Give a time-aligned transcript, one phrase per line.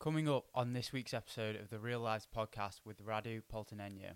[0.00, 4.12] Coming up on this week's episode of the Real Lives podcast with Radu Paltineanu.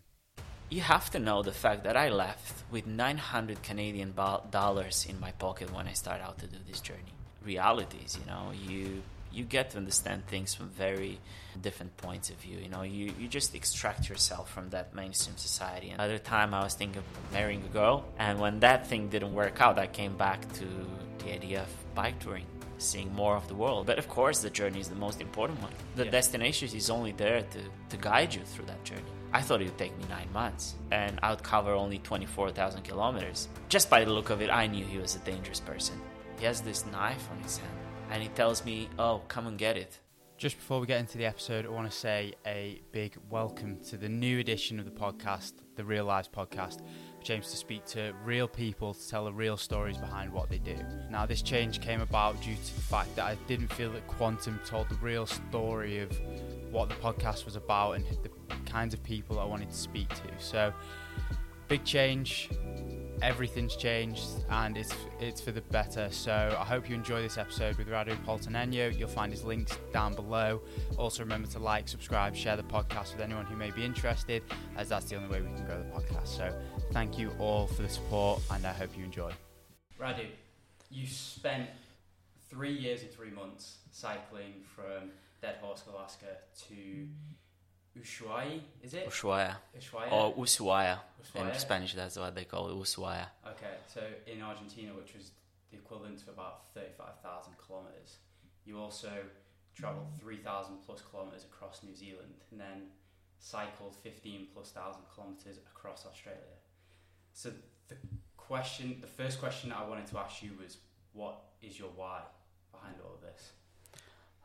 [0.70, 5.32] You have to know the fact that I left with 900 Canadian dollars in my
[5.32, 7.14] pocket when I started out to do this journey.
[7.44, 11.18] Realities, you know, you you get to understand things from very
[11.60, 12.58] different points of view.
[12.58, 15.90] You know, you, you just extract yourself from that mainstream society.
[15.90, 19.34] And other time I was thinking of marrying a girl, and when that thing didn't
[19.34, 20.66] work out, I came back to
[21.24, 22.46] the idea of bike touring
[22.82, 23.86] seeing more of the world.
[23.86, 25.72] But of course, the journey is the most important one.
[25.96, 26.10] The yeah.
[26.10, 27.58] destination is only there to,
[27.90, 29.02] to guide you through that journey.
[29.32, 33.48] I thought it would take me nine months, and I would cover only 24,000 kilometers.
[33.68, 35.98] Just by the look of it, I knew he was a dangerous person.
[36.38, 37.78] He has this knife on his hand,
[38.10, 39.98] and he tells me, Oh, come and get it.
[40.36, 43.96] Just before we get into the episode, I want to say a big welcome to
[43.96, 46.80] the new edition of the podcast, the Real Lives podcast.
[47.22, 50.76] James to speak to real people to tell the real stories behind what they do.
[51.10, 54.60] Now, this change came about due to the fact that I didn't feel that Quantum
[54.64, 56.10] told the real story of
[56.70, 58.30] what the podcast was about and the
[58.64, 60.30] kinds of people I wanted to speak to.
[60.38, 60.72] So,
[61.68, 62.50] big change,
[63.22, 66.08] everything's changed and it's it's for the better.
[66.10, 68.98] So I hope you enjoy this episode with Radu Paltineanu.
[68.98, 70.60] You'll find his links down below.
[70.98, 74.42] Also remember to like, subscribe, share the podcast with anyone who may be interested,
[74.76, 76.28] as that's the only way we can grow the podcast.
[76.28, 76.52] So
[76.92, 79.32] thank you all for the support and I hope you enjoy.
[80.00, 80.26] Radu,
[80.90, 81.68] you spent
[82.50, 86.26] three years and three months cycling from Deadhorse, Alaska
[86.68, 87.06] to
[87.98, 89.08] Ushuaia, is it?
[89.08, 89.56] Ushuaia.
[89.78, 90.12] Ushuaia.
[90.12, 90.98] Or Ushuaia.
[91.22, 91.52] Ushuaia.
[91.52, 93.26] In Spanish, that's what they call it, Ushuaia.
[93.46, 95.32] Okay, so in Argentina, which was
[95.70, 98.18] the equivalent to about 35,000 kilometres,
[98.64, 99.10] you also
[99.74, 102.88] travelled 3,000 plus kilometres across New Zealand and then
[103.38, 106.56] cycled 15 plus thousand kilometres across Australia.
[107.32, 107.50] So
[107.88, 107.96] the
[108.36, 110.78] question, the first question that I wanted to ask you was,
[111.12, 112.20] what is your why
[112.70, 113.52] behind all of this?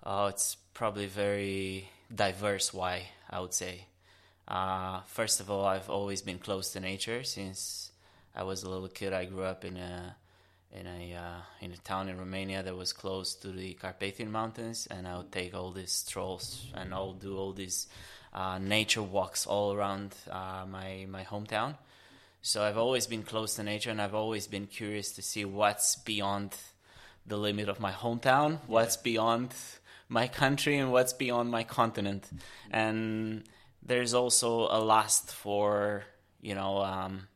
[0.04, 3.86] Oh, it's probably very diverse why, I would say.
[4.48, 7.92] Uh, first of all, I've always been close to nature since
[8.36, 9.14] I was a little kid.
[9.14, 10.16] I grew up in a
[10.72, 14.88] in a uh, in a town in Romania that was close to the Carpathian Mountains,
[14.90, 17.88] and I would take all these strolls and I'll do all these
[18.34, 21.76] uh, nature walks all around uh, my my hometown.
[22.42, 25.96] So I've always been close to nature, and I've always been curious to see what's
[25.98, 26.56] beyond
[27.26, 29.54] the limit of my hometown, what's beyond
[30.10, 32.30] my country and what's beyond my continent.
[32.72, 33.44] And
[33.84, 36.04] there's also a lust for,
[36.42, 37.28] you know, um,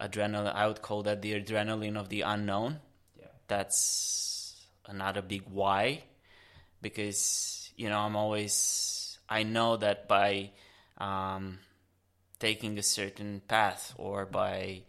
[0.00, 0.54] adrenaline.
[0.54, 2.80] I would call that the adrenaline of the unknown.
[3.18, 3.26] Yeah.
[3.48, 6.04] That's another big why,
[6.82, 10.50] because you know I'm always I know that by
[10.98, 11.58] um,
[12.38, 14.82] taking a certain path or by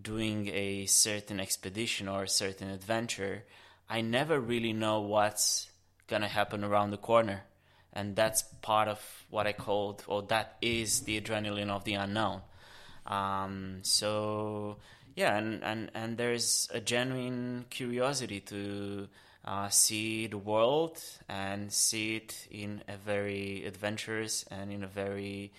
[0.00, 3.44] doing a certain expedition or a certain adventure,
[3.88, 5.70] I never really know what's
[6.06, 7.42] gonna happen around the corner.
[7.92, 9.00] And that's part of
[9.30, 12.42] what i called or that is the adrenaline of the unknown.
[13.06, 14.78] Um, so
[15.14, 19.08] yeah and, and and there's a genuine curiosity to
[19.44, 20.98] uh, see the world
[21.28, 25.52] and see it in a very adventurous and in a very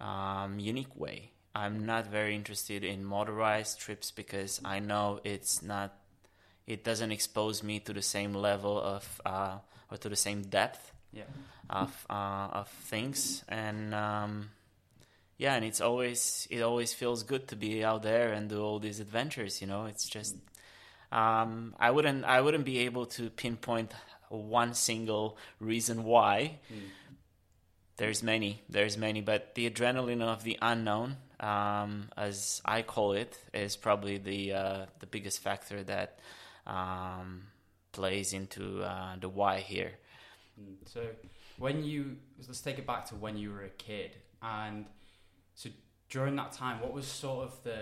[0.00, 1.32] um, unique way.
[1.54, 5.96] I'm not very interested in motorized trips because i know it's not
[6.66, 9.58] it doesn't expose me to the same level of uh,
[9.90, 11.24] or to the same depth yeah.
[11.70, 14.50] of uh, of things and um,
[15.38, 18.78] yeah and it's always it always feels good to be out there and do all
[18.78, 20.36] these adventures you know it's just
[21.12, 23.92] um, I wouldn't I wouldn't be able to pinpoint
[24.28, 26.80] one single reason why mm.
[27.96, 33.38] there's many there's many but the adrenaline of the unknown um, as I call it
[33.52, 36.18] is probably the uh, the biggest factor that
[36.66, 37.44] um,
[37.96, 39.92] plays into uh, the why here.
[40.60, 41.00] Mm, so
[41.58, 44.10] when you let's take it back to when you were a kid,
[44.42, 44.86] and
[45.54, 45.70] so
[46.10, 47.78] during that time, what was sort of the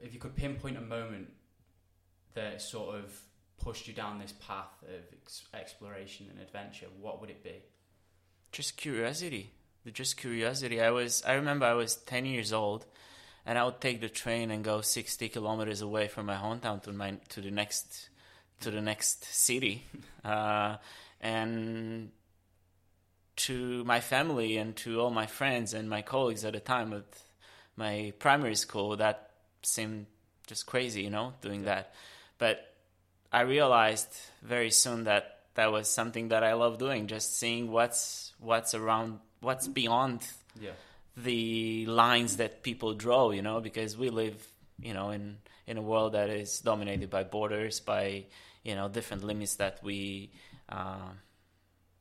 [0.00, 1.28] if you could pinpoint a moment
[2.34, 3.06] that sort of
[3.58, 7.62] pushed you down this path of ex- exploration and adventure, what would it be?
[8.52, 9.52] Just curiosity.
[9.92, 10.80] Just curiosity.
[10.80, 11.22] I was.
[11.26, 12.86] I remember I was ten years old,
[13.44, 16.92] and I would take the train and go sixty kilometers away from my hometown to
[16.92, 18.08] my to the next
[18.64, 19.84] to the next city,
[20.24, 20.76] uh,
[21.20, 22.10] and
[23.36, 27.04] to my family and to all my friends and my colleagues at the time at
[27.76, 28.96] my primary school.
[28.96, 29.30] That
[29.62, 30.06] seemed
[30.46, 31.74] just crazy, you know, doing yeah.
[31.74, 31.94] that.
[32.38, 32.74] But
[33.32, 34.08] I realized
[34.42, 39.20] very soon that that was something that I love doing, just seeing what's what's around,
[39.40, 40.26] what's beyond
[40.60, 40.72] yeah.
[41.16, 44.46] the lines that people draw, you know, because we live,
[44.80, 48.24] you know, in in a world that is dominated by borders, by
[48.64, 50.30] you know different limits that we
[50.68, 51.10] uh,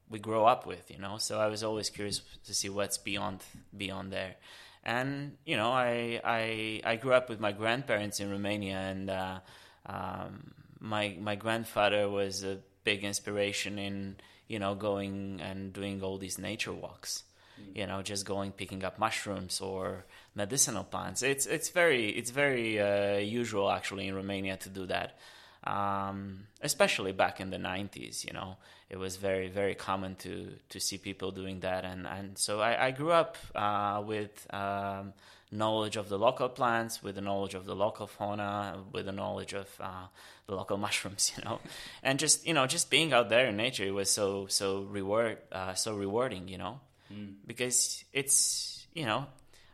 [0.09, 1.17] we grow up with, you know.
[1.17, 3.43] So I was always curious to see what's beyond
[3.75, 4.35] beyond there.
[4.83, 9.39] And you know, I I I grew up with my grandparents in Romania, and uh,
[9.85, 14.17] um, my my grandfather was a big inspiration in
[14.47, 17.23] you know going and doing all these nature walks.
[17.59, 17.77] Mm.
[17.77, 20.05] You know, just going picking up mushrooms or
[20.35, 21.23] medicinal plants.
[21.23, 25.17] It's it's very it's very uh, usual actually in Romania to do that
[25.65, 28.57] um, especially back in the 90s you know
[28.89, 32.87] it was very very common to to see people doing that and and so i,
[32.87, 35.13] I grew up uh, with um,
[35.51, 39.53] knowledge of the local plants with the knowledge of the local fauna with the knowledge
[39.53, 40.07] of uh,
[40.47, 41.59] the local mushrooms you know
[42.01, 45.73] and just you know just being out there in nature was so so reward uh,
[45.73, 46.79] so rewarding you know
[47.11, 47.33] mm.
[47.45, 49.25] because it's you know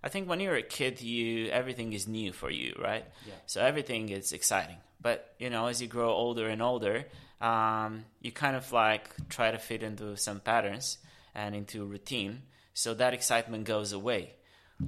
[0.02, 3.04] I think when you're a kid, you everything is new for you, right?
[3.28, 3.34] Yeah.
[3.48, 4.78] So everything is exciting.
[5.02, 7.06] But you know, as you grow older and older,
[7.42, 10.98] um, you kind of like try to fit into some patterns
[11.34, 12.44] and into routine,
[12.74, 14.34] so that excitement goes away.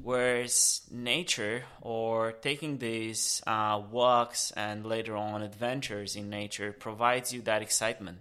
[0.01, 7.41] Whereas nature or taking these uh, walks and later on adventures in nature provides you
[7.41, 8.19] that excitement.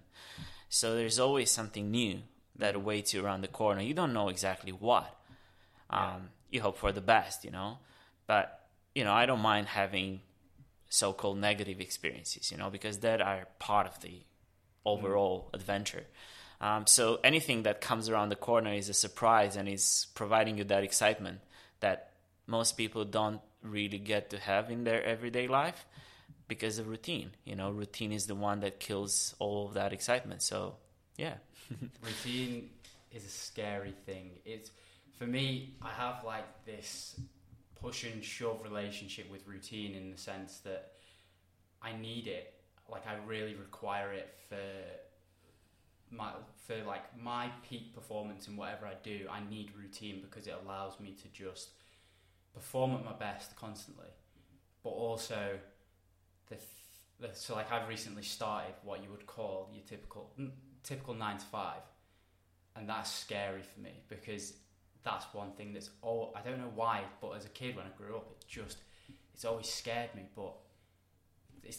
[0.67, 2.19] So there's always something new
[2.57, 3.81] that awaits you around the corner.
[3.81, 5.15] You don't know exactly what.
[5.89, 6.17] Um, yeah.
[6.51, 7.77] You hope for the best, you know.
[8.27, 10.19] But you know, I don't mind having
[10.91, 14.21] so-called negative experiences, you know, because that are part of the
[14.85, 15.55] overall mm.
[15.55, 16.03] adventure.
[16.59, 20.65] Um, so anything that comes around the corner is a surprise and is providing you
[20.65, 21.39] that excitement
[21.79, 22.11] that
[22.45, 25.85] most people don't really get to have in their everyday life
[26.49, 27.31] because of routine.
[27.45, 30.41] You know, routine is the one that kills all of that excitement.
[30.41, 30.75] So,
[31.17, 31.35] yeah.
[32.03, 32.69] routine
[33.13, 34.31] is a scary thing.
[34.45, 34.69] It's
[35.17, 35.75] for me.
[35.81, 37.17] I have like this
[37.81, 40.91] push and shove relationship with routine in the sense that
[41.81, 42.53] I need it.
[42.89, 44.55] Like I really require it for
[46.11, 46.31] my
[46.67, 49.27] for like my peak performance in whatever I do.
[49.29, 51.69] I need routine because it allows me to just
[52.53, 54.09] perform at my best constantly,
[54.83, 55.57] but also
[56.49, 56.57] the,
[57.19, 60.31] the so like I've recently started what you would call your typical
[60.83, 61.81] typical nine to five,
[62.75, 64.53] and that's scary for me because
[65.03, 67.89] that's one thing that's all I don't know why, but as a kid when I
[67.97, 68.77] grew up, it just
[69.33, 70.23] it's always scared me.
[70.35, 70.53] But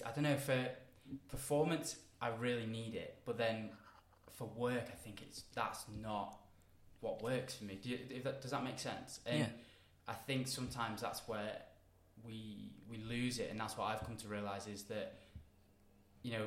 [0.06, 0.68] I don't know for
[1.28, 3.70] performance, I really need it, but then
[4.32, 6.38] for work, I think it's that's not
[7.00, 7.78] what works for me.
[7.82, 9.20] Do you, that, does that make sense?
[9.26, 9.46] And yeah.
[10.08, 11.62] I think sometimes that's where
[12.24, 15.20] we we lose it, and that's what I've come to realize is that
[16.22, 16.46] you know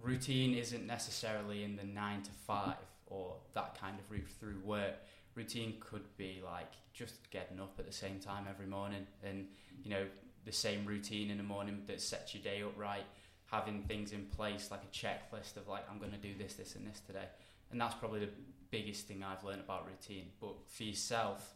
[0.00, 2.74] routine isn't necessarily in the nine to five
[3.06, 4.94] or that kind of route through work
[5.34, 9.46] routine could be like just getting up at the same time every morning and
[9.82, 10.04] you know
[10.44, 13.04] the same routine in the morning that sets your day up right
[13.50, 16.74] having things in place like a checklist of like i'm going to do this this
[16.76, 17.26] and this today.
[17.70, 18.32] And that's probably the
[18.70, 20.26] biggest thing i've learned about routine.
[20.40, 21.54] But for yourself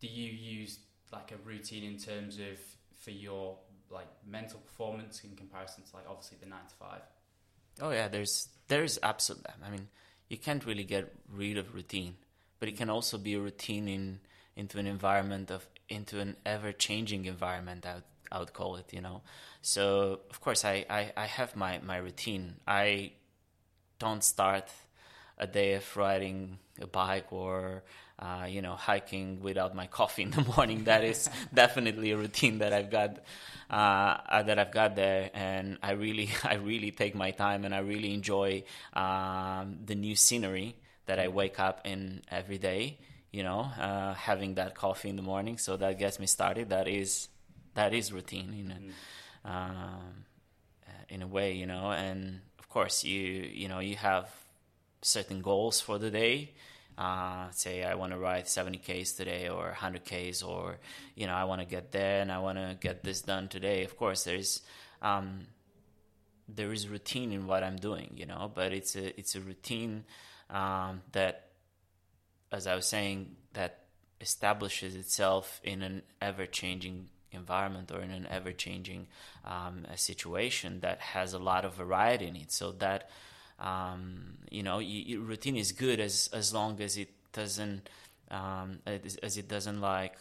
[0.00, 0.80] do you use
[1.12, 2.58] like a routine in terms of
[2.98, 3.56] for your
[3.90, 7.00] like mental performance in comparison to like obviously the 9 to 5
[7.82, 9.88] oh yeah there's there's absolutely i mean
[10.28, 12.16] you can't really get rid of routine
[12.62, 14.20] but it can also be a routine in
[14.54, 17.84] into an environment of into an ever changing environment.
[17.84, 19.22] I would, I would call it, you know.
[19.62, 22.54] So of course, I, I, I have my my routine.
[22.64, 23.14] I
[23.98, 24.70] don't start
[25.38, 27.82] a day of riding a bike or
[28.20, 30.84] uh, you know hiking without my coffee in the morning.
[30.84, 33.24] That is definitely a routine that I've got
[33.70, 37.80] uh, that I've got there, and I really I really take my time and I
[37.80, 42.98] really enjoy um, the new scenery that I wake up in every day.
[43.30, 46.68] You know, uh, having that coffee in the morning, so that gets me started.
[46.68, 47.28] That is
[47.74, 49.50] that is routine in a, mm.
[49.50, 50.24] um,
[51.08, 51.92] in a way, you know.
[51.92, 54.28] And of course, you you know you have
[55.00, 56.52] certain goals for the day.
[56.98, 60.78] Uh, say I want to ride 70 k's today or 100 k's, or
[61.14, 63.84] you know I want to get there and I want to get this done today.
[63.84, 64.60] Of course, there's
[65.00, 65.46] um,
[66.48, 70.04] there is routine in what I'm doing, you know, but it's a it's a routine
[70.52, 71.48] um, that,
[72.52, 73.80] as I was saying, that
[74.20, 79.08] establishes itself in an ever changing environment or in an ever changing
[79.44, 82.52] um, situation that has a lot of variety in it.
[82.52, 83.10] So that
[83.58, 87.88] um, you know, you, routine is good as as long as it doesn't
[88.30, 90.16] um, as it doesn't like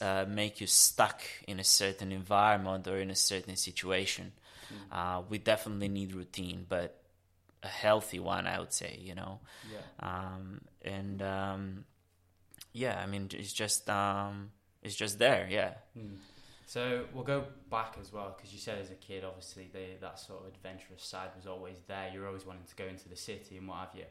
[0.00, 4.32] uh, make you stuck in a certain environment or in a certain situation.
[4.72, 4.96] Mm.
[4.96, 7.01] Uh, we definitely need routine, but
[7.62, 8.98] a healthy one, I would say.
[9.00, 9.40] You know,
[9.70, 10.08] yeah.
[10.08, 11.84] Um, and um,
[12.72, 14.50] yeah, I mean, it's just um,
[14.82, 15.46] it's just there.
[15.50, 15.74] Yeah.
[15.96, 16.16] Mm.
[16.66, 20.18] So we'll go back as well because you said as a kid, obviously, the, that
[20.18, 22.10] sort of adventurous side was always there.
[22.14, 24.04] You're always wanting to go into the city and what have you.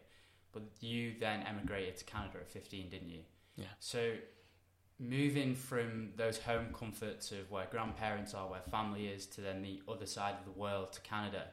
[0.52, 3.22] but you then emigrated to Canada at 15, didn't you?
[3.56, 3.66] Yeah.
[3.80, 4.12] So
[5.00, 9.82] moving from those home comforts of where grandparents are, where family is, to then the
[9.92, 11.46] other side of the world to Canada.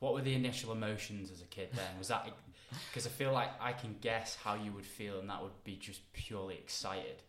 [0.00, 1.98] What were the initial emotions as a kid then?
[1.98, 2.28] Was that
[2.90, 5.76] because I feel like I can guess how you would feel, and that would be
[5.76, 7.22] just purely excited.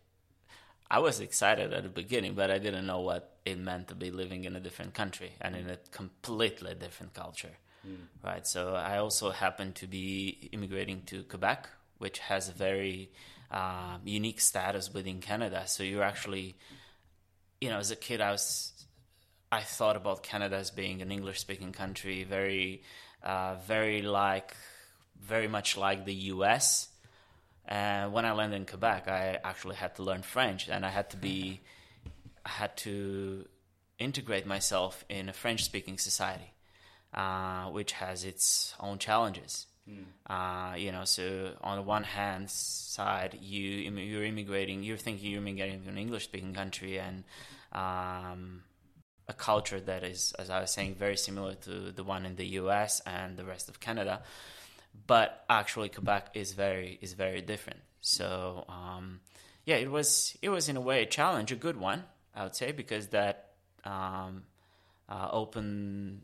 [0.90, 4.10] I was excited at the beginning, but I didn't know what it meant to be
[4.10, 7.56] living in a different country and in a completely different culture.
[7.86, 7.96] Mm.
[8.24, 8.46] Right.
[8.46, 13.12] So I also happened to be immigrating to Quebec, which has a very
[13.50, 15.62] uh, unique status within Canada.
[15.66, 16.56] So you're actually,
[17.60, 18.72] you know, as a kid, I was,
[19.52, 22.82] I thought about Canada as being an English-speaking country, very,
[23.22, 24.54] uh, very like,
[25.20, 26.88] very much like the U.S.
[27.66, 31.10] And when I landed in Quebec, I actually had to learn French, and I had
[31.10, 31.60] to be,
[32.46, 33.44] I had to
[33.98, 36.52] integrate myself in a French-speaking society,
[37.12, 39.66] uh, which has its own challenges.
[39.88, 40.04] Mm.
[40.28, 45.40] Uh, you know, so on the one hand side, you you're immigrating, you're thinking you're
[45.40, 47.24] immigrating to an English-speaking country and
[47.72, 48.62] um,
[49.30, 52.46] a culture that is, as I was saying, very similar to the one in the
[52.62, 53.00] U.S.
[53.06, 54.22] and the rest of Canada,
[55.06, 57.80] but actually Quebec is very is very different.
[58.00, 59.20] So um,
[59.64, 62.02] yeah, it was it was in a way a challenge, a good one,
[62.34, 63.52] I would say, because that
[63.84, 64.42] um,
[65.08, 66.22] uh, opened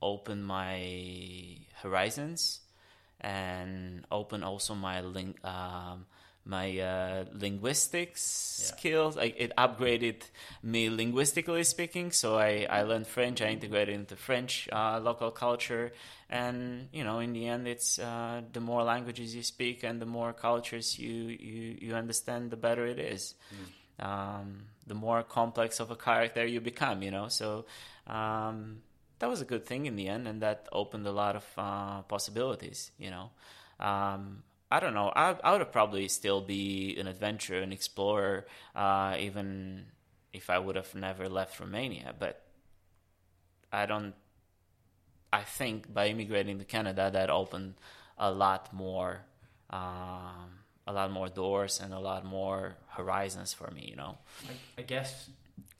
[0.00, 2.60] open my horizons
[3.20, 6.06] and open also my link um,
[6.44, 8.76] my uh, linguistics yeah.
[8.76, 9.16] skills.
[9.16, 10.22] I, it upgraded
[10.62, 12.10] me linguistically speaking.
[12.12, 13.40] So I, I learned French.
[13.40, 15.92] I integrated into French uh, local culture,
[16.28, 20.06] and you know, in the end, it's uh, the more languages you speak and the
[20.06, 23.34] more cultures you you, you understand, the better it is.
[23.54, 24.04] Mm.
[24.04, 27.28] Um, the more complex of a character you become, you know.
[27.28, 27.66] So
[28.08, 28.82] um,
[29.20, 32.02] that was a good thing in the end, and that opened a lot of uh,
[32.02, 32.90] possibilities.
[32.98, 33.30] You know,
[33.78, 35.12] um, I don't know.
[35.14, 39.84] I, I would have probably still be an adventurer, an explorer, uh, even
[40.32, 42.14] if I would have never left Romania.
[42.18, 42.40] But
[43.70, 44.14] I don't.
[45.30, 47.74] I think by immigrating to Canada, that opened
[48.16, 49.20] a lot more,
[49.68, 53.86] um, a lot more doors and a lot more horizons for me.
[53.90, 54.16] You know.
[54.48, 55.28] I, I guess,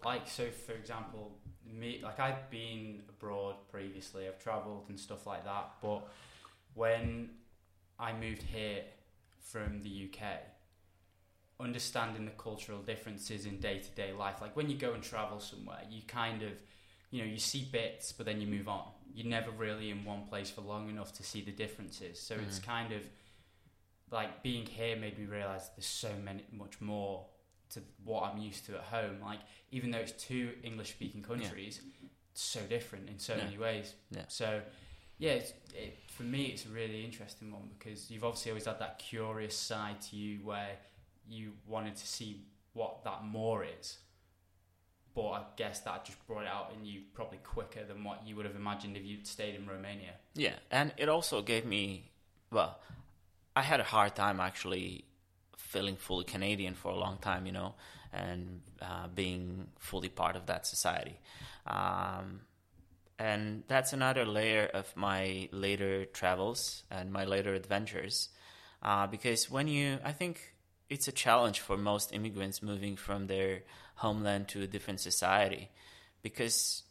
[0.05, 4.29] like so, for example, me like I've been abroad previously.
[4.29, 5.77] I've travelled and stuff like that.
[5.81, 6.07] But
[6.75, 7.31] when
[8.03, 8.83] I moved here
[9.39, 10.27] from the UK,
[11.61, 15.39] understanding the cultural differences in day to day life, like when you go and travel
[15.39, 16.51] somewhere, you kind of,
[17.13, 18.89] you know, you see bits, but then you move on.
[19.15, 22.19] You're never really in one place for long enough to see the differences.
[22.19, 22.45] So mm-hmm.
[22.45, 23.03] it's kind of
[24.11, 27.27] like being here made me realize there's so many much more
[27.71, 29.19] to what I'm used to at home.
[29.23, 29.39] Like
[29.71, 32.09] even though it's two English speaking countries, yeah.
[32.35, 33.45] so different in so yeah.
[33.45, 33.95] many ways.
[34.11, 34.25] Yeah.
[34.27, 34.61] So
[35.23, 38.99] yeah, it, for me it's a really interesting one because you've obviously always had that
[38.99, 40.71] curious side to you where
[41.29, 43.99] you wanted to see what that more is.
[45.15, 48.35] But I guess that just brought it out in you probably quicker than what you
[48.35, 50.15] would have imagined if you'd stayed in Romania.
[50.35, 52.11] Yeah, and it also gave me,
[52.51, 52.81] well,
[53.55, 55.05] I had a hard time actually
[55.57, 57.75] feeling fully Canadian for a long time, you know,
[58.13, 61.21] and uh, being fully part of that society.
[61.67, 62.41] Um,
[63.23, 68.31] and that's another layer of my later travels and my later adventures.
[68.83, 70.55] Uh, because when you, I think
[70.91, 73.63] it's a challenge for most immigrants moving from their
[73.95, 75.71] homeland to a different society
[76.23, 76.83] because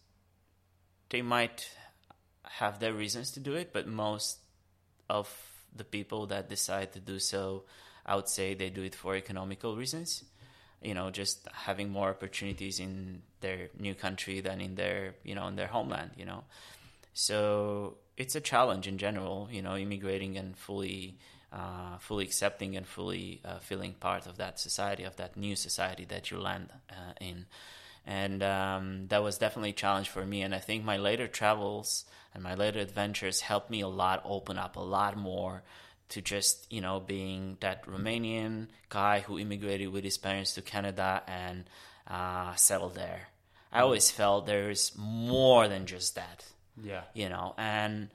[1.10, 1.70] they might
[2.44, 4.38] have their reasons to do it, but most
[5.10, 5.28] of
[5.76, 7.64] the people that decide to do so
[8.06, 10.24] I would say they do it for economical reasons.
[10.82, 15.48] You know, just having more opportunities in their new country than in their, you know,
[15.48, 16.12] in their homeland.
[16.16, 16.44] You know,
[17.14, 19.48] so it's a challenge in general.
[19.52, 21.18] You know, immigrating and fully,
[21.52, 26.06] uh, fully accepting and fully uh, feeling part of that society, of that new society
[26.06, 27.46] that you land uh, in.
[28.06, 30.42] And um, that was definitely a challenge for me.
[30.42, 34.58] And I think my later travels and my later adventures helped me a lot, open
[34.58, 35.64] up a lot more
[36.12, 41.24] to just you know being that Romanian guy who immigrated with his parents to Canada
[41.26, 41.64] and
[42.08, 43.30] uh, settled there.
[43.72, 46.46] I always felt there's more than just that.
[46.82, 48.10] Yeah, you know, and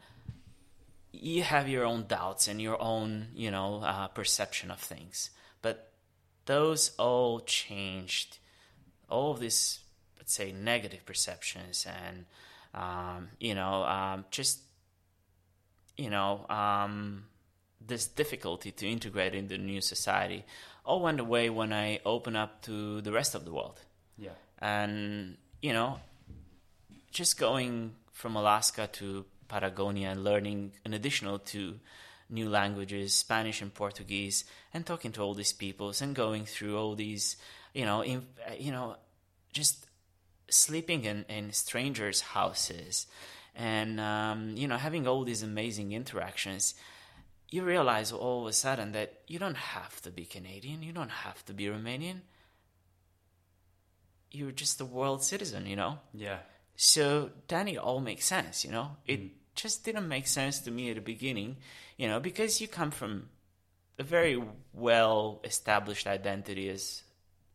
[1.12, 5.30] you have your own doubts and your own you know uh, perception of things,
[5.62, 5.92] but
[6.46, 8.38] those all changed.
[9.08, 9.80] All of these,
[10.18, 12.26] let's say, negative perceptions and
[12.74, 14.60] um, you know um, just
[15.96, 17.24] you know um,
[17.84, 20.44] this difficulty to integrate in the new society
[20.86, 23.80] all went away when I opened up to the rest of the world.
[24.16, 24.30] Yeah.
[24.60, 25.98] And, you know,
[27.10, 31.80] just going from Alaska to Patagonia and learning an additional two
[32.30, 36.94] new languages, Spanish and Portuguese, and talking to all these peoples and going through all
[36.94, 37.36] these,
[37.74, 38.26] you know, in,
[38.58, 38.96] you know,
[39.52, 39.86] just
[40.48, 43.06] sleeping in, in strangers' houses
[43.54, 46.74] and, um, you know, having all these amazing interactions.
[47.50, 51.10] You realize all of a sudden that you don't have to be Canadian, you don't
[51.10, 52.20] have to be Romanian.
[54.30, 55.98] You're just a world citizen, you know?
[56.12, 56.38] Yeah.
[56.74, 58.96] So then it all makes sense, you know?
[59.06, 59.30] It mm.
[59.54, 61.56] just didn't make sense to me at the beginning,
[61.96, 63.28] you know, because you come from
[63.98, 67.02] a very well established identity as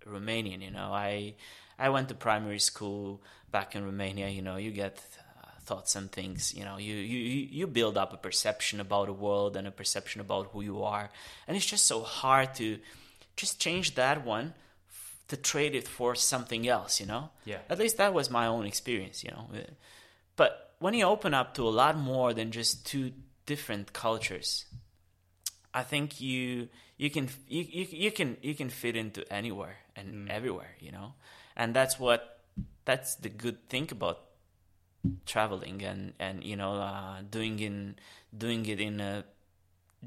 [0.05, 0.91] Romanian, you know.
[0.93, 1.36] I
[1.77, 3.21] I went to primary school
[3.51, 5.00] back in Romania, you know, you get
[5.62, 9.56] thoughts and things, you know, you, you you build up a perception about the world
[9.56, 11.10] and a perception about who you are.
[11.48, 12.80] And it's just so hard to
[13.36, 14.53] just change that one
[15.27, 17.30] to trade it for something else, you know?
[17.46, 17.60] Yeah.
[17.70, 19.48] At least that was my own experience, you know.
[20.36, 23.13] But when you open up to a lot more than just two
[23.46, 24.65] different cultures,
[25.74, 30.27] I think you you can you, you, you can you can fit into anywhere and
[30.27, 30.30] mm.
[30.30, 31.13] everywhere, you know.
[31.56, 32.39] And that's what
[32.84, 34.20] that's the good thing about
[35.25, 37.96] traveling and and you know uh, doing in
[38.36, 39.24] doing it in a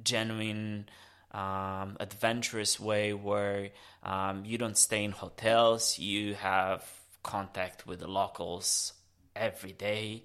[0.03, 0.89] genuine
[1.33, 3.71] um, adventurous way where
[4.03, 5.99] um, you don't stay in hotels.
[5.99, 6.85] You have
[7.23, 8.93] contact with the locals
[9.35, 10.25] every day.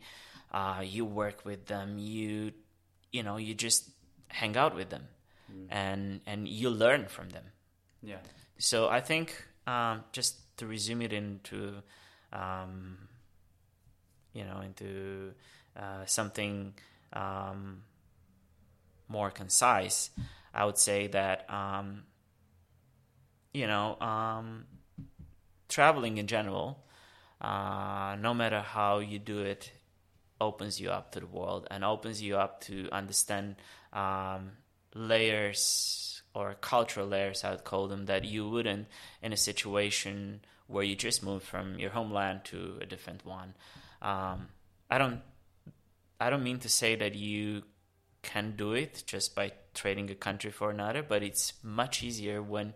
[0.52, 1.98] Uh, you work with them.
[1.98, 2.54] You
[3.12, 3.90] you know you just
[4.28, 5.08] hang out with them
[5.70, 7.44] and and you learn from them.
[8.02, 8.18] Yeah.
[8.58, 9.36] so I think
[9.68, 11.84] um, just to resume it into,
[12.32, 12.98] um,
[14.34, 15.34] you know, into
[15.78, 16.74] uh, something
[17.14, 17.82] um,
[19.08, 20.10] more concise,
[20.54, 22.04] I would say that, um,
[23.54, 24.66] you know, um,
[25.68, 26.84] traveling in general,
[27.42, 29.72] uh, no matter how you do it,
[30.42, 33.56] opens you up to the world and opens you up to understand
[33.92, 34.52] um,
[34.96, 38.88] layers or cultural layers, I would call them, that you wouldn't
[39.22, 43.56] in a situation where you just moved from your homeland to a different one.
[44.02, 44.48] Um,
[44.90, 45.22] I don't,
[46.20, 47.64] I don't mean to say that you
[48.22, 52.74] can do it just by trading a country for another, but it's much easier when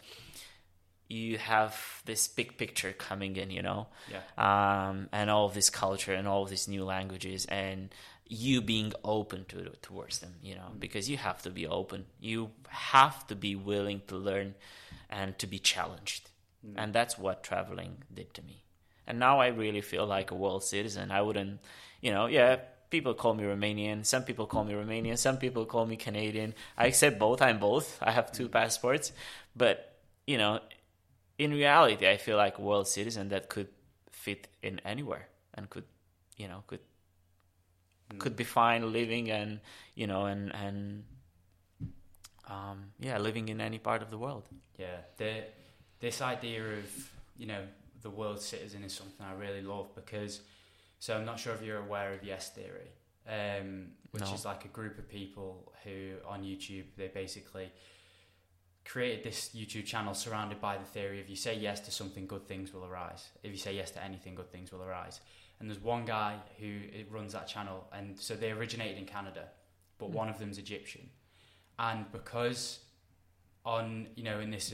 [1.10, 4.22] you have this big picture coming in, you know, Yeah.
[4.38, 7.94] um, and all of this culture and all of these new languages and
[8.26, 12.06] you being open to towards them, you know, because you have to be open.
[12.20, 14.56] You have to be willing to learn
[15.10, 16.30] and to be challenged,
[16.76, 18.64] and that's what traveling did to me.
[19.08, 21.12] And now I really feel like a world citizen.
[21.12, 21.60] I wouldn't,
[22.02, 22.58] you know, yeah.
[22.90, 24.06] People call me Romanian.
[24.06, 25.18] Some people call me Romanian.
[25.18, 26.54] Some people call me Canadian.
[26.78, 27.42] I accept both.
[27.42, 27.98] I'm both.
[28.04, 29.12] I have two passports.
[29.56, 29.96] But,
[30.28, 30.60] you know,
[31.40, 33.70] in reality, I feel like a world citizen that could
[34.12, 35.86] fit in anywhere and could,
[36.38, 36.82] you know, could
[38.20, 39.60] could be fine living and
[39.96, 41.04] you know and and
[42.48, 44.44] um, yeah, living in any part of the world.
[44.78, 45.44] Yeah, the,
[46.00, 47.62] this idea of you know
[48.04, 50.42] the world citizen is something I really love because
[51.00, 52.92] so I'm not sure if you're aware of Yes Theory,
[53.28, 54.34] um, which No.
[54.34, 57.72] is like a group of people who on YouTube they basically
[58.86, 62.48] created this YouTube channel surrounded by the theory of you say yes to something, good
[62.48, 63.30] things will arise.
[63.42, 65.22] If you say yes to anything, good things will arise.
[65.60, 69.48] And there's one guy who it runs that channel, and so they originated in Canada,
[69.98, 71.10] but one of them's Egyptian,
[71.80, 72.80] and because
[73.66, 74.74] on you know in this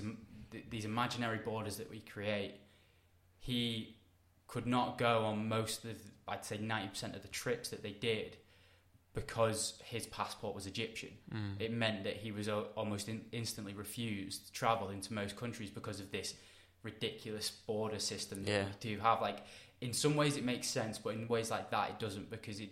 [0.71, 2.55] these imaginary borders that we create,
[3.39, 3.95] he
[4.47, 5.97] could not go on most of
[6.27, 8.37] I'd say ninety percent of the trips that they did
[9.13, 11.09] because his passport was Egyptian.
[11.33, 11.59] Mm.
[11.59, 15.99] It meant that he was almost in- instantly refused to travel into most countries because
[15.99, 16.35] of this
[16.83, 18.65] ridiculous border system that Yeah.
[18.65, 19.21] we do have.
[19.21, 19.39] Like
[19.81, 22.69] in some ways it makes sense, but in ways like that it doesn't because it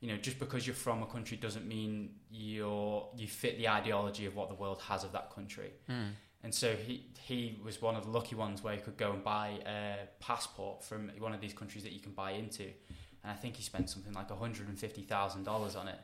[0.00, 4.26] you know just because you're from a country doesn't mean you're you fit the ideology
[4.26, 5.72] of what the world has of that country.
[5.88, 6.10] Mm.
[6.42, 9.22] And so he he was one of the lucky ones where he could go and
[9.22, 13.34] buy a passport from one of these countries that you can buy into, and I
[13.34, 15.98] think he spent something like hundred and fifty thousand dollars on it.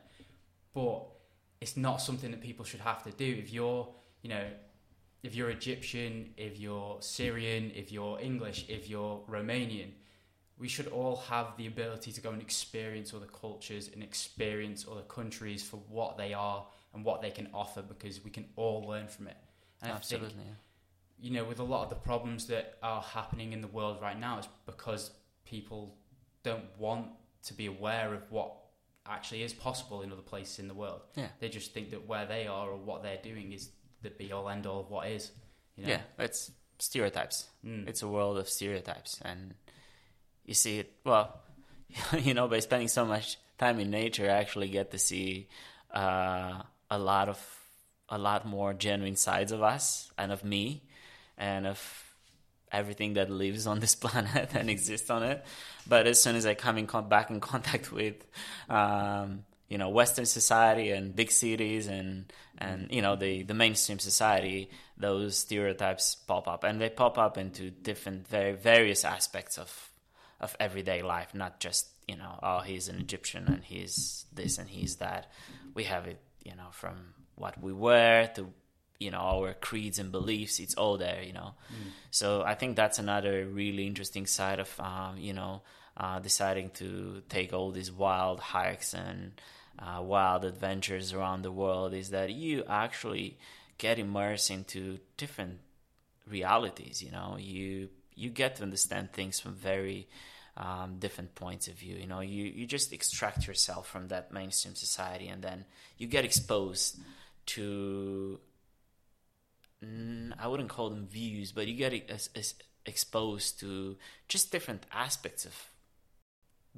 [0.73, 1.05] But
[1.59, 3.25] it's not something that people should have to do.
[3.25, 3.87] If you're
[4.21, 4.45] you know
[5.23, 9.89] if you're Egyptian, if you're Syrian, if you're English, if you're Romanian,
[10.59, 15.01] we should all have the ability to go and experience other cultures and experience other
[15.01, 19.07] countries for what they are and what they can offer because we can all learn
[19.07, 19.37] from it.
[19.81, 20.43] And I think Absolutely.
[21.19, 24.19] you know, with a lot of the problems that are happening in the world right
[24.19, 25.11] now, it's because
[25.45, 25.97] people
[26.43, 27.07] don't want
[27.43, 28.53] to be aware of what
[29.05, 31.01] actually is possible in other places in the world.
[31.15, 31.27] Yeah.
[31.39, 33.69] They just think that where they are or what they're doing is
[34.01, 35.31] the be all end all of what is.
[35.75, 35.89] You know?
[35.89, 37.47] Yeah, it's stereotypes.
[37.65, 37.87] Mm.
[37.87, 39.53] It's a world of stereotypes, and
[40.45, 40.93] you see it.
[41.03, 41.39] Well,
[42.17, 45.47] you know, by spending so much time in nature, I actually get to see
[45.93, 47.56] uh, a lot of
[48.09, 50.83] a lot more genuine sides of us and of me
[51.37, 52.03] and of
[52.71, 55.45] everything that lives on this planet and exists on it.
[55.87, 58.15] But as soon as I come in con- back in contact with,
[58.69, 63.99] um, you know, Western society and big cities and and you know the the mainstream
[63.99, 69.89] society, those stereotypes pop up, and they pop up into different, very various aspects of
[70.39, 74.69] of everyday life, not just you know, oh, he's an Egyptian and he's this and
[74.69, 75.29] he's that.
[75.73, 78.51] We have it, you know, from what we wear to
[78.99, 81.53] you know our creeds and beliefs it's all there you know.
[81.71, 81.91] Mm.
[82.09, 85.61] so i think that's another really interesting side of um, you know
[85.97, 89.39] uh, deciding to take all these wild hikes and
[89.79, 93.37] uh, wild adventures around the world is that you actually
[93.77, 95.59] get immersed into different
[96.29, 97.37] realities you know.
[97.39, 100.07] You you get to understand things from very
[100.55, 102.21] um, different points of view you know.
[102.21, 105.65] You, you just extract yourself from that mainstream society and then
[105.97, 106.99] you get exposed
[107.47, 108.39] to
[110.39, 111.93] I wouldn't call them views, but you get
[112.85, 115.55] exposed to just different aspects of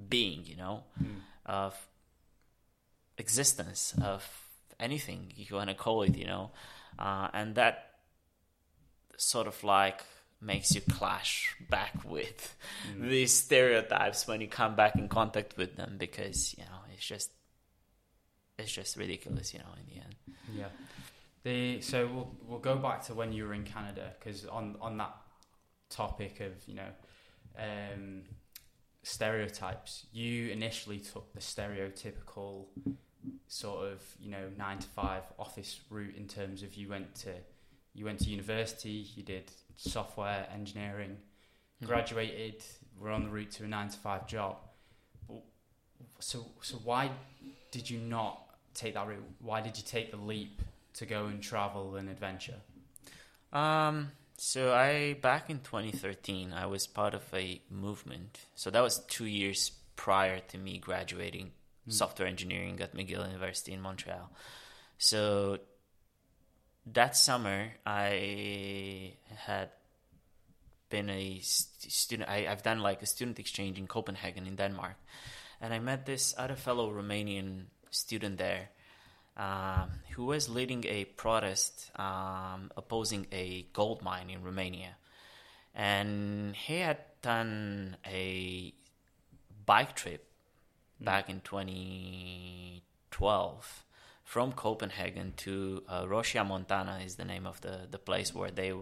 [0.09, 1.19] being, you know, mm.
[1.45, 1.75] of
[3.17, 4.27] existence, of
[4.79, 6.51] anything you want to call it, you know,
[6.97, 7.91] uh, and that
[9.17, 10.03] sort of like
[10.41, 12.55] makes you clash back with
[12.95, 13.09] mm.
[13.09, 17.29] these stereotypes when you come back in contact with them because you know it's just
[18.59, 20.15] it's just ridiculous, you know, in the end.
[20.55, 20.67] Yeah.
[21.43, 24.97] The so we'll we'll go back to when you were in Canada because on on
[24.97, 25.15] that
[25.89, 26.89] topic of you know
[27.57, 28.23] um,
[29.03, 32.65] stereotypes, you initially took the stereotypical
[33.47, 37.31] sort of you know nine to five office route in terms of you went to
[37.93, 41.85] you went to university, you did software engineering, mm-hmm.
[41.85, 42.63] graduated,
[42.99, 44.57] were on the route to a nine to five job.
[46.19, 47.11] So so why
[47.71, 48.48] did you not
[48.79, 49.23] take that route?
[49.39, 50.61] Why did you take the leap
[50.95, 52.59] to go and travel and adventure?
[53.51, 58.39] Um, so I back in 2013, I was part of a movement.
[58.55, 61.51] So that was two years prior to me graduating
[61.87, 61.93] mm.
[61.93, 64.29] software engineering at McGill University in Montreal.
[64.97, 65.59] So
[66.93, 69.69] that summer, I had
[70.89, 72.29] been a student.
[72.29, 74.95] I, have done like a student exchange in Copenhagen in Denmark,
[75.61, 78.69] and I met this other fellow Romanian student there
[79.39, 84.97] um, who was leading a protest um, opposing a gold mine in Romania.
[85.73, 88.73] And he had done a
[89.65, 90.25] bike trip
[91.01, 91.05] mm.
[91.05, 93.85] back in 2012
[94.23, 96.05] from Copenhagen to uh,
[96.45, 98.73] Montana is the name of the, the place where they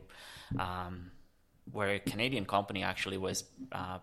[0.59, 1.11] um,
[1.71, 3.99] where a Canadian company actually was uh,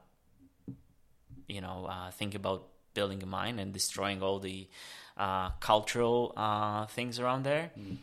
[1.49, 4.69] you know uh, thinking about building a mine and destroying all the
[5.17, 7.97] uh, cultural uh, things around there mm.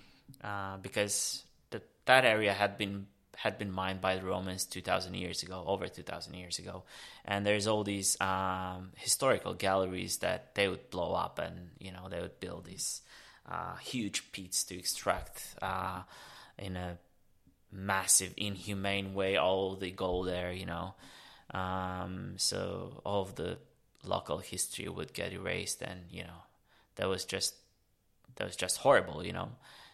[0.43, 5.41] uh, because the, that area had been had been mined by the Romans 2,000 years
[5.41, 6.84] ago, over 2,000 years ago,
[7.25, 12.08] and there's all these um, historical galleries that they would blow up, and you know
[12.08, 13.01] they would build these
[13.49, 16.01] uh, huge pits to extract uh,
[16.60, 16.97] in a
[17.71, 20.93] massive, inhumane way all the gold there, you know.
[21.51, 23.58] Um, so all of the
[24.03, 26.43] local history would get erased, and you know
[26.95, 27.55] that was just
[28.35, 29.49] that was just horrible, you know.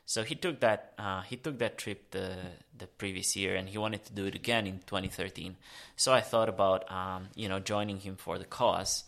[0.06, 2.36] So he took that uh, he took that trip the
[2.78, 5.58] the previous year, and he wanted to do it again in 2013.
[5.96, 9.04] So I thought about um, you know joining him for the cause,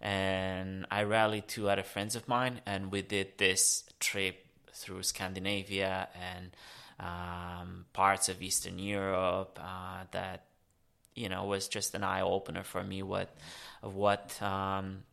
[0.00, 6.08] and I rallied two other friends of mine, and we did this trip through Scandinavia
[6.14, 6.50] and
[6.98, 10.44] um, parts of Eastern Europe uh, that
[11.14, 13.34] you know was just an eye opener for me what
[13.82, 15.04] of what um,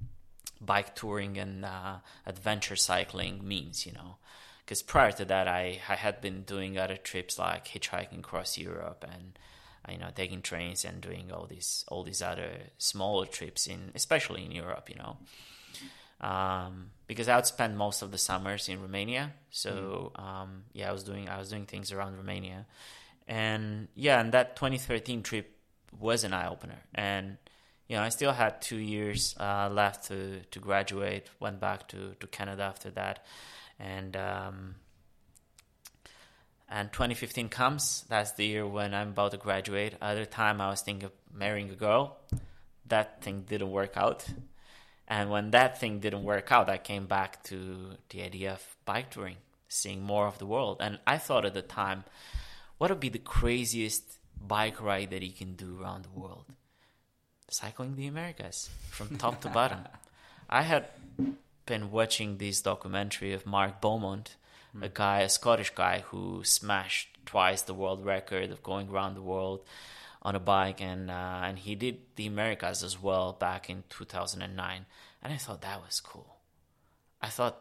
[0.60, 4.18] bike touring and uh, adventure cycling means, you know.
[4.66, 9.06] Because prior to that, I, I had been doing other trips like hitchhiking across Europe
[9.10, 9.40] and
[9.88, 13.92] uh, you know taking trains and doing all these all these other smaller trips in
[13.96, 15.18] especially in Europe, you know.
[16.20, 20.22] Um, because I would spend most of the summers in Romania, so mm.
[20.22, 22.66] um, yeah, I was doing I was doing things around Romania,
[23.28, 25.56] and yeah, and that 2013 trip
[25.98, 27.38] was an eye opener, and
[27.88, 31.30] you know, I still had two years uh, left to, to graduate.
[31.40, 33.26] Went back to, to Canada after that,
[33.80, 34.76] and um,
[36.70, 38.04] and 2015 comes.
[38.10, 39.96] That's the year when I'm about to graduate.
[40.02, 42.18] Other time, I was thinking of marrying a girl.
[42.88, 44.26] That thing didn't work out,
[45.08, 49.12] and when that thing didn't work out, I came back to the idea of bike
[49.12, 49.38] touring,
[49.70, 50.78] seeing more of the world.
[50.82, 52.04] And I thought at the time,
[52.78, 54.04] what would be the craziest
[54.46, 56.46] bike ride that you can do around the world?
[57.50, 59.80] Cycling the Americas from top to bottom.
[60.50, 60.88] I had
[61.66, 64.36] been watching this documentary of Mark Beaumont
[64.76, 64.86] mm.
[64.86, 69.22] a guy, a Scottish guy who smashed twice the world record of going around the
[69.22, 69.62] world
[70.22, 74.86] on a bike, and uh, and he did the Americas as well back in 2009,
[75.24, 76.38] and I thought that was cool.
[77.22, 77.58] I thought,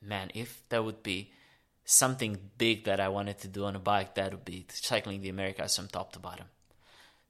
[0.00, 1.32] man, if there would be
[1.84, 5.28] something big that I wanted to do on a bike, that would be cycling the
[5.28, 6.46] Americas from top to bottom.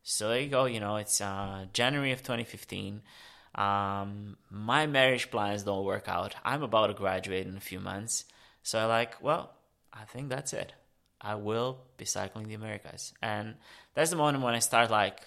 [0.03, 0.65] So there you go.
[0.65, 3.03] You know, it's uh, January of 2015.
[3.55, 6.35] Um, my marriage plans don't work out.
[6.45, 8.25] I'm about to graduate in a few months.
[8.63, 9.53] So I like, well,
[9.93, 10.73] I think that's it.
[11.21, 13.13] I will be cycling the Americas.
[13.23, 13.55] And
[13.95, 15.21] that's the moment when I start like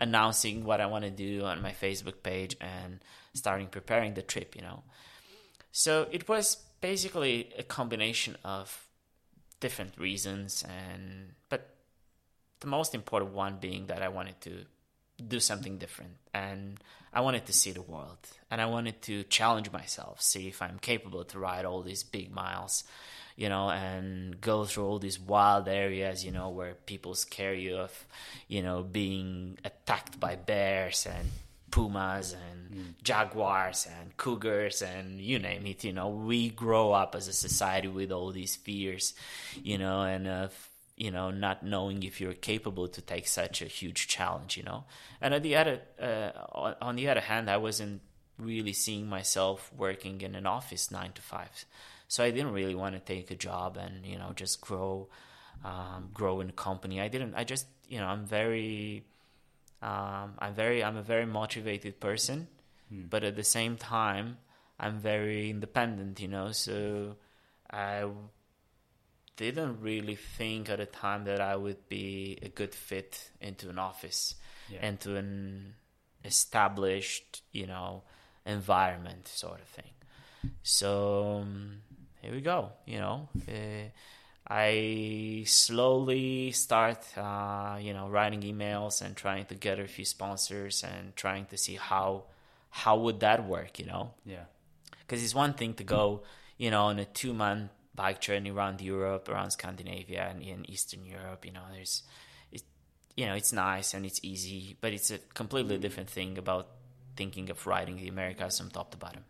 [0.00, 3.00] announcing what I want to do on my Facebook page and
[3.32, 4.82] starting preparing the trip, you know.
[5.70, 8.86] So it was basically a combination of
[9.60, 11.35] different reasons and
[12.60, 14.64] the most important one being that I wanted to
[15.28, 16.78] do something different and
[17.12, 18.18] I wanted to see the world
[18.50, 22.30] and I wanted to challenge myself, see if I'm capable to ride all these big
[22.30, 22.84] miles,
[23.36, 27.76] you know, and go through all these wild areas, you know, where people scare you
[27.76, 28.06] of,
[28.48, 31.28] you know, being attacked by bears and
[31.70, 33.02] pumas and mm.
[33.02, 37.88] jaguars and cougars and you name it, you know, we grow up as a society
[37.88, 39.14] with all these fears,
[39.62, 40.48] you know, and uh,
[40.96, 44.84] you know, not knowing if you're capable to take such a huge challenge, you know.
[45.20, 46.30] And on the other, uh,
[46.80, 48.00] on the other hand, I wasn't
[48.38, 51.66] really seeing myself working in an office nine to five,
[52.08, 55.08] so I didn't really want to take a job and you know just grow,
[55.64, 57.00] um, grow in a company.
[57.00, 57.34] I didn't.
[57.34, 59.04] I just you know I'm very,
[59.82, 62.48] um, I'm very, I'm a very motivated person,
[62.88, 63.02] hmm.
[63.10, 64.38] but at the same time
[64.80, 66.52] I'm very independent, you know.
[66.52, 67.16] So
[67.70, 68.06] I
[69.36, 73.78] didn't really think at the time that I would be a good fit into an
[73.78, 74.34] office,
[74.70, 74.86] yeah.
[74.86, 75.74] into an
[76.24, 78.02] established, you know,
[78.44, 79.90] environment sort of thing.
[80.62, 81.82] So um,
[82.22, 82.70] here we go.
[82.86, 83.90] You know, uh,
[84.48, 90.84] I slowly start, uh, you know, writing emails and trying to get a few sponsors
[90.84, 92.24] and trying to see how
[92.70, 93.78] how would that work.
[93.78, 94.44] You know, yeah,
[95.00, 96.22] because it's one thing to go,
[96.56, 101.04] you know, on a two month bike journey around Europe, around Scandinavia, and in Eastern
[101.04, 101.44] Europe.
[101.44, 102.02] You know, there's,
[102.52, 102.62] it,
[103.16, 105.82] you know, it's nice and it's easy, but it's a completely mm-hmm.
[105.82, 106.68] different thing about
[107.16, 109.24] thinking of riding the Americas from top to bottom.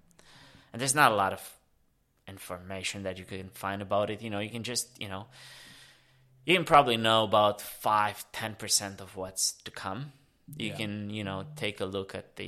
[0.73, 1.41] And there's not a lot of
[2.29, 4.21] information that you can find about it.
[4.21, 5.27] You know, you can just, you know,
[6.45, 10.13] you can probably know about five, ten percent of what's to come.
[10.57, 10.77] You yeah.
[10.77, 12.45] can, you know, take a look at the,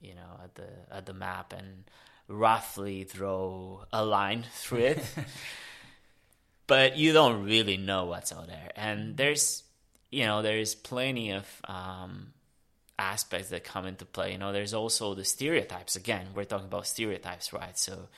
[0.00, 1.84] you know, at the at the map and
[2.28, 5.14] roughly draw a line through it.
[6.66, 8.70] but you don't really know what's out there.
[8.76, 9.62] And there's,
[10.10, 12.32] you know, there's plenty of um,
[12.98, 14.32] aspects that come into play.
[14.32, 15.96] You know, there's also the stereotypes.
[15.96, 17.78] Again, we're talking about stereotypes, right?
[17.78, 18.08] So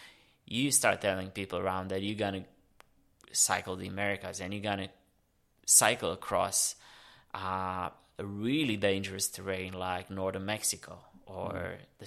[0.46, 4.78] you start telling people around that you're going to cycle the Americas and you're going
[4.78, 4.88] to
[5.66, 6.76] cycle across
[7.34, 7.88] uh,
[8.18, 11.76] a really dangerous terrain like northern Mexico or mm.
[11.98, 12.06] the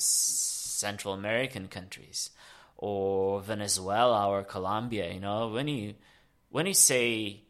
[0.77, 2.29] Central American countries
[2.77, 5.11] or Venezuela or Colombia.
[5.11, 5.95] You know, when you
[6.49, 7.43] when you say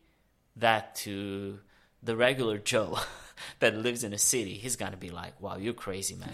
[0.56, 1.60] that to
[2.02, 2.98] the regular Joe
[3.60, 6.34] that lives in a city, he's gonna be like, "Wow, you're crazy, man."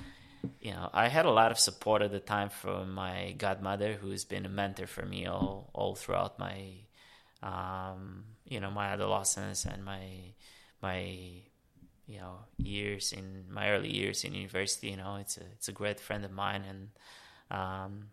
[0.60, 4.24] you know, I had a lot of support at the time from my godmother, who's
[4.24, 6.72] been a mentor for me all all throughout my,
[7.42, 10.34] um, you know, my adolescence and my
[10.80, 11.42] my
[12.06, 15.72] you know years in my early years in university you know it's a it's a
[15.72, 16.88] great friend of mine and
[17.50, 18.04] um,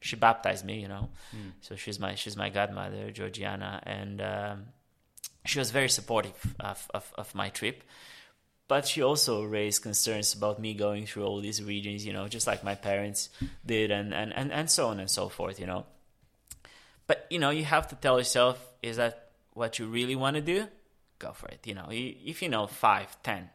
[0.00, 1.08] she baptized me you know.
[1.34, 1.52] Mm.
[1.60, 4.64] so she's my she's my godmother georgiana and um,
[5.44, 7.82] she was very supportive of, of, of my trip.
[8.68, 12.46] But she also raised concerns about me going through all these regions you know just
[12.46, 13.28] like my parents
[13.66, 15.84] did and and and, and so on and so forth you know.
[17.06, 20.42] But you know you have to tell yourself is that what you really want to
[20.42, 20.68] do
[21.22, 21.60] go for it.
[21.64, 23.50] You know, if you know 5, 10,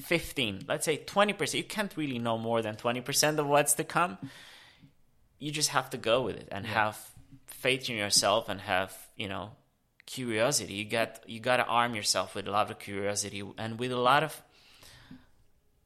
[0.00, 4.18] 15, let's say 20%, you can't really know more than 20% of what's to come.
[5.38, 6.72] You just have to go with it and yeah.
[6.72, 7.10] have
[7.46, 9.50] faith in yourself and have, you know,
[10.06, 10.74] curiosity.
[10.74, 13.98] You got you got to arm yourself with a lot of curiosity and with a
[13.98, 14.42] lot of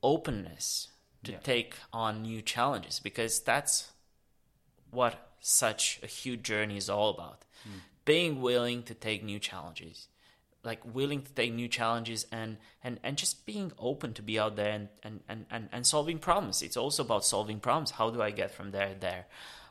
[0.03, 0.89] openness
[1.25, 1.39] to yeah.
[1.39, 3.91] take on new challenges because that's
[4.91, 7.45] what such a huge journey is all about.
[7.67, 7.81] Mm.
[8.05, 10.09] Being willing to take new challenges
[10.67, 14.57] like willing to take new challenges and and and just being open to be out
[14.57, 16.61] there and and and and, and solving problems.
[16.61, 17.93] It's also about solving problems.
[17.93, 19.27] How do i get from there to there?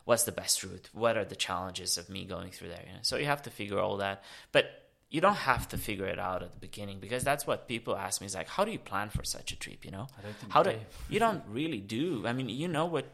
[0.06, 0.88] What's the best route?
[0.92, 2.84] What are the challenges of me going through there?
[2.86, 2.98] You know?
[3.02, 4.24] so you have to figure all that.
[4.50, 4.64] But
[5.10, 8.20] you don't have to figure it out at the beginning because that's what people ask
[8.20, 10.08] me is like how do you plan for such a trip you know?
[10.48, 10.72] How do
[11.08, 12.26] you don't really do.
[12.26, 13.06] I mean you know what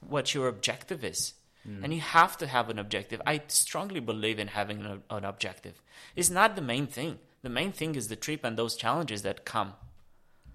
[0.00, 1.34] what your objective is
[1.68, 1.84] Mm.
[1.84, 3.20] and you have to have an objective.
[3.26, 5.82] I strongly believe in having an, an objective.
[6.16, 7.18] It's not the main thing.
[7.42, 9.74] The main thing is the trip and those challenges that come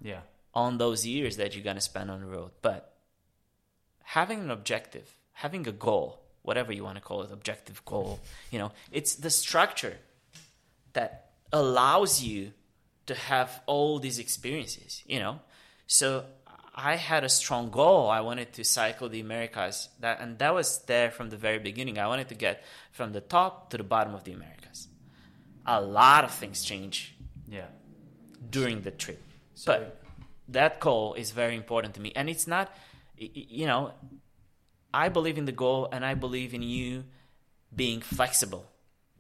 [0.02, 0.22] Yeah.
[0.54, 2.52] on those years that you're going to spend on the road.
[2.64, 2.96] But
[4.04, 8.20] having an objective, having a goal, whatever you want to call it, objective goal,
[8.52, 9.98] you know, it's the structure
[10.94, 12.54] that allows you
[13.06, 15.40] to have all these experiences, you know.
[15.88, 16.26] So
[16.78, 18.10] I had a strong goal.
[18.10, 21.98] I wanted to cycle the Americas, that and that was there from the very beginning.
[21.98, 24.88] I wanted to get from the top to the bottom of the Americas.
[25.66, 27.16] A lot of things change
[27.48, 27.68] Yeah.
[28.50, 29.22] during the trip.
[29.54, 30.02] So but
[30.50, 32.70] that goal is very important to me and it's not
[33.18, 33.94] you know
[34.94, 37.04] i believe in the goal and i believe in you
[37.76, 38.66] being flexible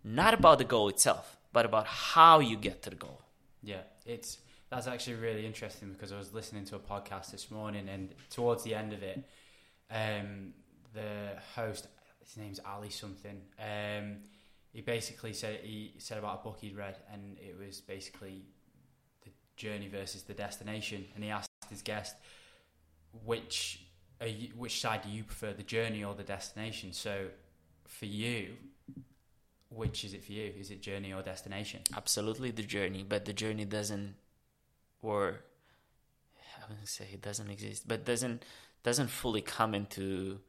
[0.03, 3.21] not about the goal itself but about how you get to the goal
[3.63, 4.37] Yeah, it's
[4.75, 8.63] that's actually really interesting because I was listening to a podcast this morning, and towards
[8.63, 9.23] the end of it,
[9.89, 10.53] um,
[10.93, 11.87] the host,
[12.19, 14.17] his name's Ali something, um,
[14.73, 18.43] he basically said he said about a book he'd read, and it was basically
[19.23, 22.17] the journey versus the destination, and he asked his guest
[23.23, 23.79] which
[24.27, 26.91] you, which side do you prefer, the journey or the destination?
[26.91, 27.27] So,
[27.87, 28.55] for you,
[29.69, 30.51] which is it for you?
[30.59, 31.79] Is it journey or destination?
[31.95, 34.15] absolutely the journey but the journey doesn't
[35.05, 35.39] or
[36.57, 38.43] i wouldn't say it doesn't exist but doesn't
[38.83, 40.39] doesn't fully come into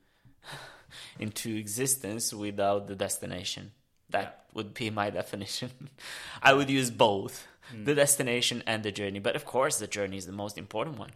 [1.18, 3.72] into existence without the destination.
[4.10, 5.70] That would be my definition.
[6.42, 7.84] I would use both hmm.
[7.84, 9.18] the destination and the journey.
[9.18, 11.12] But of course the journey is the most important one.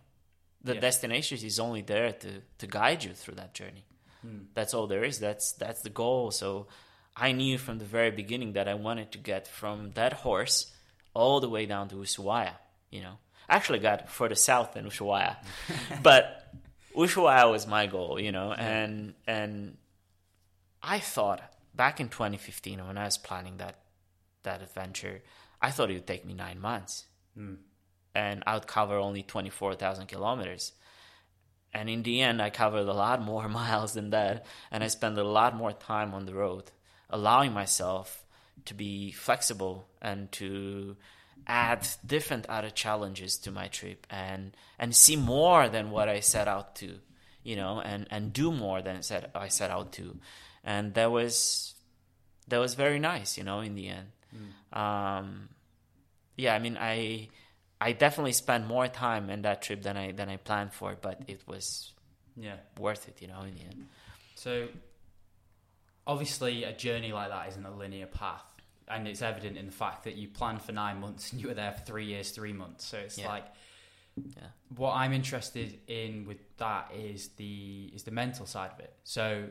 [0.62, 0.80] The Yeah.
[0.80, 3.84] destination is only there to to guide you through that journey.
[4.22, 4.40] Hmm.
[4.54, 5.18] That's all there is.
[5.20, 6.30] That's that's the goal.
[6.30, 6.66] So
[7.16, 10.56] i knew from the very beginning that i wanted to get from that horse
[11.12, 12.54] all the way down to ushuaia
[12.88, 13.16] you know
[13.50, 15.36] actually got further south than ushuaia.
[16.02, 16.24] But
[16.96, 19.76] ushuaia was my goal you know and and
[20.82, 21.40] i thought
[21.72, 23.76] back in 2015 when i was planning that
[24.42, 25.22] that adventure
[25.62, 27.06] i thought it would take me nine months.
[27.34, 27.54] Hmm.
[28.14, 30.72] And i would cover only 24000 kilometers.
[31.72, 35.16] And in the end, I covered a lot more miles than that, and I spent
[35.18, 36.72] a lot more time on the road,
[37.08, 38.24] allowing myself
[38.64, 40.96] to be flexible and to
[41.46, 46.48] add different other challenges to my trip and and see more than what I set
[46.48, 46.98] out to,
[47.42, 50.18] you know, and and do more than set I set out to,
[50.64, 51.74] and that was
[52.48, 54.08] that was very nice, you know, in the end.
[54.72, 55.48] Um,
[56.36, 57.28] yeah, I mean, I
[57.80, 61.22] I definitely spent more time in that trip than I than I planned for, but
[61.26, 61.92] it was
[62.36, 62.56] Yeah.
[62.78, 63.88] worth it, you know, in the end.
[64.34, 64.68] So,
[66.06, 68.49] obviously, a journey like that isn't a linear path,
[68.90, 71.54] and it's evident in the fact that you planned for nine months and you were
[71.54, 72.84] there for three years, three months.
[72.84, 73.28] So it's Yeah.
[73.28, 73.46] like,
[74.36, 74.48] Yeah.
[74.76, 78.94] what I'm interested in with that is the is the mental side of it.
[79.04, 79.48] So,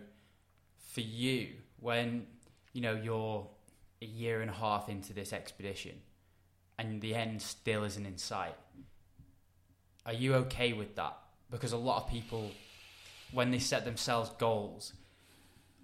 [0.94, 2.28] for you, when
[2.74, 3.50] you know you're
[4.02, 6.02] a year and a half into this expedition,
[6.78, 8.56] and the end still isn't in sight,
[10.06, 11.18] are you okay with that?
[11.50, 12.52] Because a lot of people,
[13.32, 14.94] when they set themselves goals,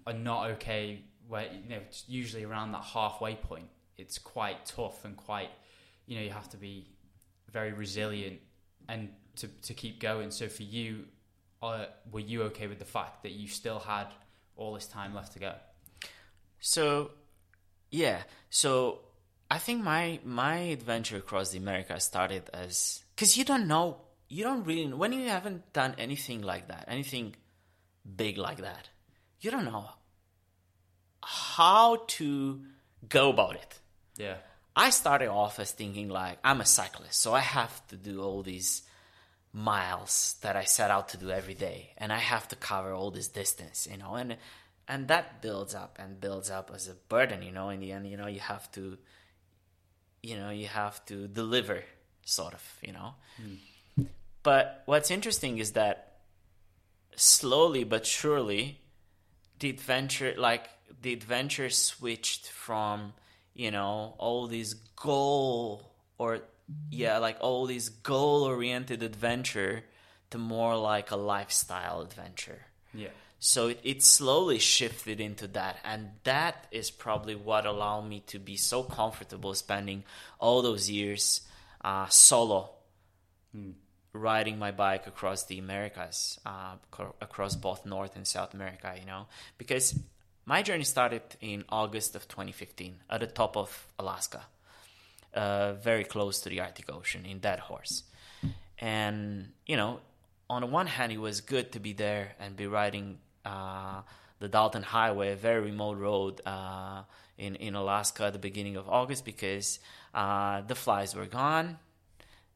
[0.06, 1.02] are not okay.
[1.28, 5.50] Where you know, usually around that halfway point, it's quite tough and quite,
[6.06, 6.88] you know, you have to be
[7.50, 8.38] very resilient
[8.88, 10.30] and to to keep going.
[10.30, 11.04] So for you,
[11.62, 14.06] uh, were you okay with the fact that you still had
[14.56, 15.54] all this time left to go?
[16.60, 17.10] So,
[17.90, 18.22] yeah.
[18.50, 19.00] So
[19.50, 24.42] I think my my adventure across the Americas started as because you don't know, you
[24.44, 27.36] don't really when you haven't done anything like that, anything
[28.16, 28.88] big like that,
[29.40, 29.88] you don't know
[31.26, 32.60] how to
[33.08, 33.80] go about it.
[34.16, 34.36] Yeah,
[34.76, 38.42] I started off as thinking like I'm a cyclist, so I have to do all
[38.42, 38.82] these
[39.52, 43.10] miles that I set out to do every day, and I have to cover all
[43.10, 44.36] this distance, you know, and
[44.86, 47.70] and that builds up and builds up as a burden, you know.
[47.70, 48.96] In the end, you know, you have to,
[50.22, 51.82] you know, you have to deliver,
[52.24, 53.14] sort of, you know.
[53.36, 54.04] Hmm.
[54.44, 56.18] But what's interesting is that
[57.16, 58.78] slowly but surely,
[59.58, 60.68] the adventure, like
[61.02, 63.14] the adventure, switched from
[63.54, 66.40] you know all these goal or
[66.90, 69.84] yeah like all these goal oriented adventure
[70.30, 72.66] to more like a lifestyle adventure.
[72.92, 73.08] Yeah,
[73.38, 78.38] so it, it slowly shifted into that and that is probably what allowed me to
[78.38, 80.04] be so comfortable spending
[80.38, 81.42] all those years
[81.84, 82.70] uh, solo
[84.12, 86.74] riding my bike across the americas uh,
[87.20, 89.26] across both north and south america you know?
[89.58, 89.98] Because
[90.46, 94.42] my journey started in august of 2015 at the top of alaska
[95.34, 98.04] uh, very close to the arctic ocean in Deadhorse
[98.78, 100.00] and you know
[100.48, 104.00] on the one hand it was good to be there and be riding uh,
[104.38, 107.02] the Dalton Highway, a very remote road uh,
[107.38, 109.78] in in Alaska at the beginning of August because
[110.14, 111.78] uh, the flies were gone.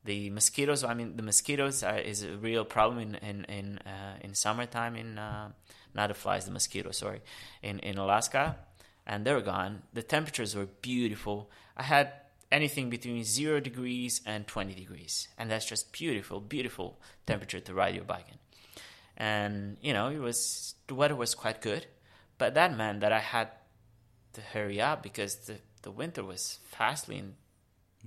[0.04, 4.16] The mosquitoes, I mean, the mosquitoes are, is a real problem in in in, uh,
[4.22, 5.50] in summertime in uh,
[5.94, 7.20] not the flies, the mosquitoes, sorry,
[7.62, 8.56] in in Alaska,
[9.06, 9.82] and they were gone.
[9.92, 11.50] The temperatures were beautiful.
[11.76, 12.12] I had
[12.50, 17.94] anything between zero degrees and 20 degrees, and that's just beautiful, beautiful temperature to ride
[17.94, 18.38] your bike in.
[19.16, 21.86] And you know, it was the weather was quite good,
[22.38, 23.48] but that meant that I had
[24.32, 27.22] to hurry up because the the winter was fastly.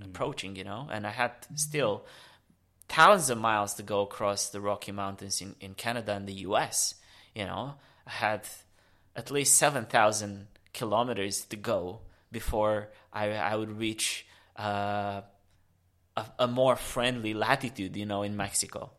[0.02, 2.04] Approaching, you know, and I had still
[2.88, 6.94] thousands of miles to go across the Rocky Mountains in, in Canada and the US.
[7.34, 7.74] You know,
[8.06, 8.48] I had
[9.16, 14.26] at least 7,000 kilometers to go before I, I would reach
[14.58, 15.22] uh,
[16.16, 18.90] a, a more friendly latitude, you know, in Mexico.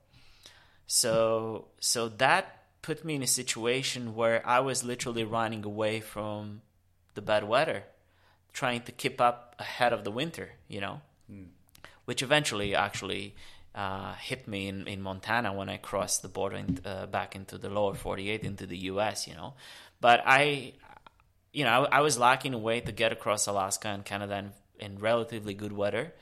[0.88, 6.62] So, so that put me in a situation where I was literally running away from
[7.16, 7.84] the bad weather,
[8.56, 11.46] trying to keep up ahead of the winter, you know, mm.
[12.06, 13.36] which eventually actually
[13.76, 17.58] uh, hit me in, in Montana when I crossed the border in, uh, back into
[17.58, 19.56] the lower 48 into the US, you know.
[20.00, 20.72] But I,
[21.52, 24.38] you know, I, I was lacking a way to get across Alaska and Canada
[24.80, 26.14] in, in relatively good weather.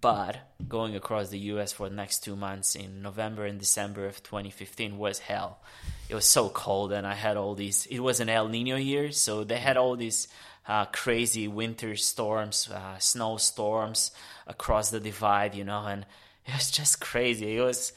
[0.00, 4.22] But going across the US for the next two months in November and December of
[4.22, 5.60] 2015 was hell.
[6.08, 7.84] It was so cold, and I had all these.
[7.86, 10.26] It was an El Nino year, so they had all these
[10.68, 14.10] uh, crazy winter storms, uh, snowstorms
[14.46, 16.04] across the divide, you know, and
[16.46, 17.56] it was just crazy.
[17.56, 17.92] It was.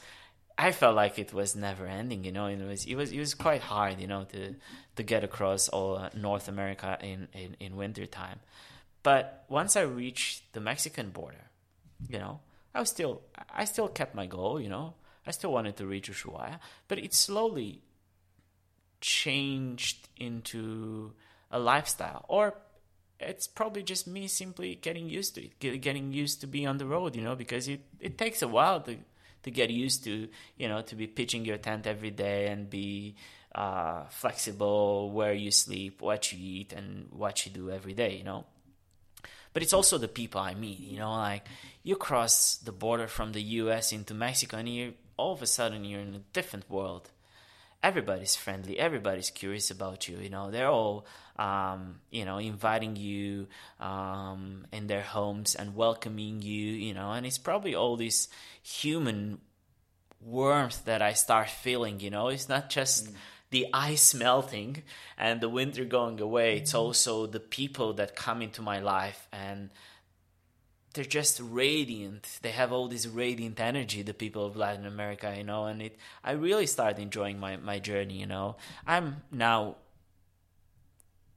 [0.58, 2.46] I felt like it was never ending, you know.
[2.46, 4.54] It was it was it was quite hard, you know, to
[4.96, 8.40] to get across all North America in in in winter time.
[9.02, 11.50] But once I reached the Mexican border,
[12.08, 12.40] you know,
[12.74, 14.94] I was still I still kept my goal, you know.
[15.26, 16.58] I still wanted to reach Ushuaia,
[16.88, 17.82] but it slowly
[19.00, 21.12] changed into
[21.52, 22.54] a lifestyle or
[23.20, 26.86] it's probably just me simply getting used to it getting used to be on the
[26.86, 28.96] road you know because it, it takes a while to
[29.42, 33.14] to get used to you know to be pitching your tent every day and be
[33.54, 38.24] uh, flexible where you sleep what you eat and what you do every day you
[38.24, 38.44] know
[39.52, 40.80] but it's also the people I meet.
[40.80, 41.46] You know, like
[41.82, 43.92] you cross the border from the U.S.
[43.92, 47.10] into Mexico, and you all of a sudden you're in a different world.
[47.82, 48.78] Everybody's friendly.
[48.78, 50.18] Everybody's curious about you.
[50.18, 51.06] You know, they're all,
[51.36, 53.48] um, you know, inviting you
[53.80, 56.72] um, in their homes and welcoming you.
[56.72, 58.28] You know, and it's probably all this
[58.62, 59.40] human
[60.20, 62.00] warmth that I start feeling.
[62.00, 63.06] You know, it's not just.
[63.06, 63.14] Mm
[63.52, 64.82] the ice melting
[65.16, 66.56] and the winter going away.
[66.56, 66.80] It's mm-hmm.
[66.80, 69.70] also the people that come into my life and
[70.94, 72.38] they're just radiant.
[72.42, 75.96] They have all this radiant energy, the people of Latin America, you know, and it
[76.22, 78.56] I really started enjoying my, my journey, you know.
[78.86, 79.76] I'm now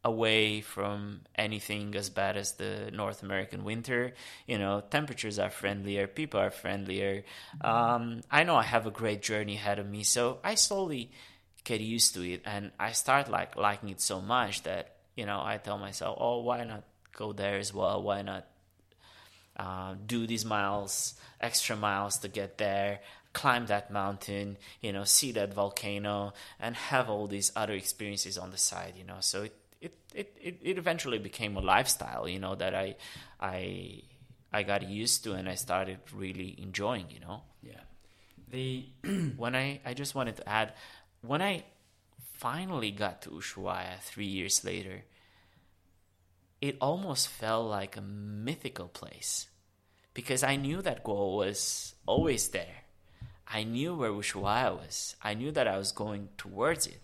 [0.03, 4.13] away from anything as bad as the North American winter.
[4.45, 7.23] You know, temperatures are friendlier, people are friendlier.
[7.63, 7.67] Mm-hmm.
[7.67, 11.11] Um, I know I have a great journey ahead of me, so I slowly
[11.65, 15.41] get used to it and i start like liking it so much that you know
[15.43, 16.83] i tell myself oh why not
[17.17, 18.45] go there as well why not
[19.57, 22.99] uh, do these miles extra miles to get there
[23.33, 28.51] climb that mountain you know see that volcano and have all these other experiences on
[28.51, 29.17] the side you know.
[29.19, 32.95] So it it, it, it, it eventually became a lifestyle you know that i
[33.39, 34.01] i
[34.53, 37.41] i got used to and i started really enjoying you know.
[37.61, 37.81] Yeah.
[38.49, 38.85] The
[39.37, 40.73] when i i just wanted to add
[41.21, 41.63] when I
[42.37, 45.03] finally got to Ushuaia three years later,
[46.66, 49.45] it almost felt like a mythical place
[50.16, 52.86] because I knew that goal was always there.
[53.47, 55.16] I knew where Ushuaia was.
[55.22, 57.01] I knew that I was going towards it.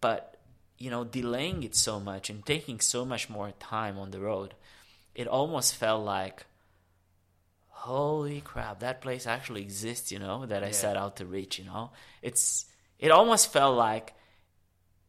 [0.00, 0.38] But,
[0.76, 4.54] you know, delaying it so much and taking so much more time on the road,
[5.14, 6.46] it almost felt like,
[7.68, 10.72] holy crap, that place actually exists, you know, that I yeah.
[10.72, 11.92] set out to reach, you know?
[12.22, 12.66] It's
[12.98, 14.14] it almost felt like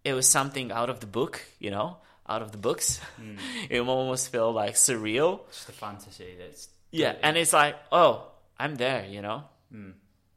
[0.03, 1.97] it was something out of the book, you know,
[2.27, 2.99] out of the books.
[3.21, 3.37] Mm.
[3.69, 5.41] it almost felt like surreal.
[5.47, 9.43] It's the fantasy that's yeah, and it's like, oh, I'm there, you know.
[9.73, 9.93] Mm.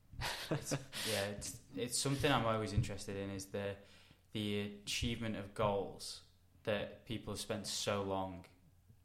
[0.51, 3.74] it's, yeah, it's it's something I'm always interested in is the
[4.32, 6.20] the achievement of goals
[6.64, 8.45] that people have spent so long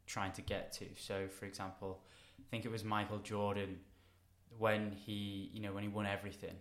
[0.06, 0.84] trying to get to.
[0.98, 2.00] So, for example,
[2.38, 3.78] I think it was Michael Jordan
[4.58, 6.56] when he, you know, when he won everything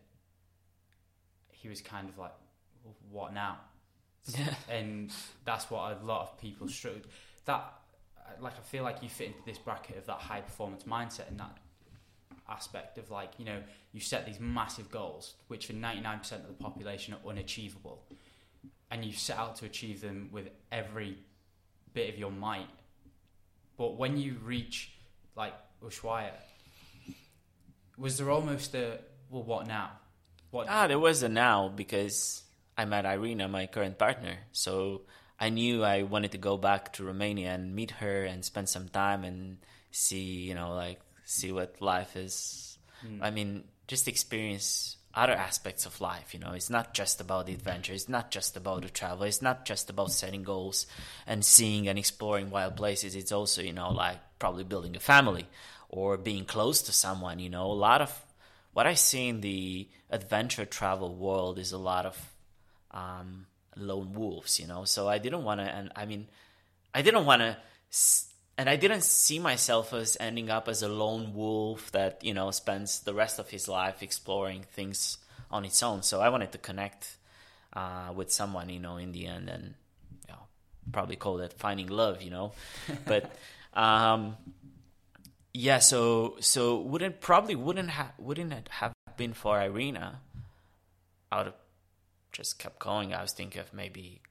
[1.65, 2.33] he was kind of like,
[3.09, 3.57] what now?
[4.27, 4.53] Yeah.
[4.69, 5.11] And
[5.43, 7.01] that's what a lot of people struggle.
[7.45, 7.73] That,
[8.39, 11.39] like, I feel like you fit into this bracket of that high performance mindset and
[11.39, 11.57] that
[12.49, 13.61] aspect of like, you know,
[13.91, 18.03] you set these massive goals, which for 99% of the population are unachievable.
[18.91, 21.17] and you set out to achieve them with every
[21.93, 22.69] bit of your might.
[23.77, 24.91] But when you reach
[25.35, 25.53] like
[25.83, 26.31] Ushuaia,
[27.97, 28.99] was there almost a
[29.29, 29.91] well, what now?
[30.51, 30.67] What?
[30.69, 32.43] Ah, there was a now because
[32.77, 34.37] I met Irina, my current partner.
[34.51, 35.01] So
[35.39, 38.89] I knew I wanted to go back to Romania and meet her and spend some
[38.89, 39.57] time and
[39.91, 42.77] see, you know, like see what life is.
[43.05, 43.19] Mm.
[43.21, 46.33] I mean, just experience other aspects of life.
[46.33, 47.93] You know, it's not just about the adventure.
[47.93, 49.23] It's not just about the travel.
[49.23, 50.85] It's not just about setting goals
[51.25, 53.15] and seeing and exploring wild places.
[53.15, 55.47] It's also, you know, like probably building a family
[55.89, 57.39] or being close to someone.
[57.39, 58.25] You know, a lot of
[58.73, 62.34] what I see in the adventure travel world is a lot of
[62.95, 64.59] um, lone wolves.
[64.59, 66.27] You know, so I didn't want to, and I mean,
[66.93, 67.57] I didn't want to.
[68.57, 72.49] and I didn't see myself as ending up as a lone wolf that you know
[72.51, 75.19] spends the rest of his life exploring things
[75.51, 76.01] on its own.
[76.01, 77.17] So I wanted to connect
[77.73, 79.75] uh, with someone, you know, in the end, and
[80.27, 80.39] you know,
[80.91, 82.53] probably call it finding love, you know.
[83.05, 83.31] but
[83.73, 84.37] um,
[85.53, 90.19] yeah, so so wouldn't probably wouldn't have wouldn't it have been for Irina,
[91.31, 91.55] I would have
[92.35, 93.13] just kept going.
[93.13, 94.21] I was thinking of maybe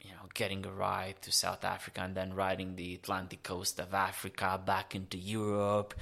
[0.00, 3.94] you know, getting a ride to South Africa and then riding the Atlantic coast of
[3.94, 5.94] Africa back into Europe.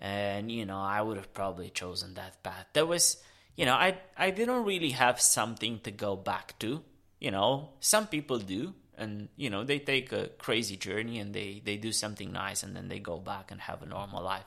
[0.00, 2.66] And, you know, I would have probably chosen that path.
[2.72, 3.22] There was,
[3.56, 6.82] you know, I, I didn't really have something to go back to.
[7.20, 8.74] You know, some people do.
[8.96, 12.74] And, you know, they take a crazy journey and they, they do something nice and
[12.76, 14.44] then they go back and have a normal life.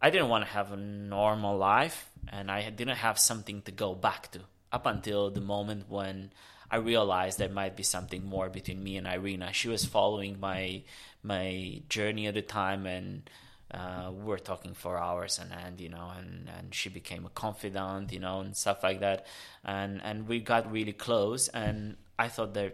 [0.00, 3.94] I didn't want to have a normal life and I didn't have something to go
[3.94, 4.40] back to
[4.72, 6.30] up until the moment when
[6.70, 9.52] I realized there might be something more between me and Irina.
[9.52, 10.82] She was following my
[11.22, 13.28] my journey at the time, and
[13.70, 17.30] uh, we were talking for hours and end, you know, and, and she became a
[17.30, 19.26] confidant, you know, and stuff like that,
[19.64, 22.72] and and we got really close, and I thought there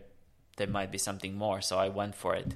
[0.57, 2.55] there might be something more, so I went for it.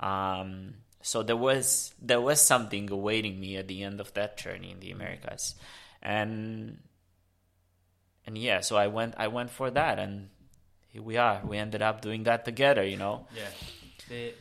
[0.00, 4.70] Um, so there was there was something awaiting me at the end of that journey
[4.70, 5.54] in the Americas,
[6.02, 6.78] and
[8.26, 10.28] and yeah, so I went I went for that, and
[10.88, 11.40] here we are.
[11.44, 13.26] We ended up doing that together, you know.
[13.34, 13.48] Yeah.
[14.08, 14.34] The,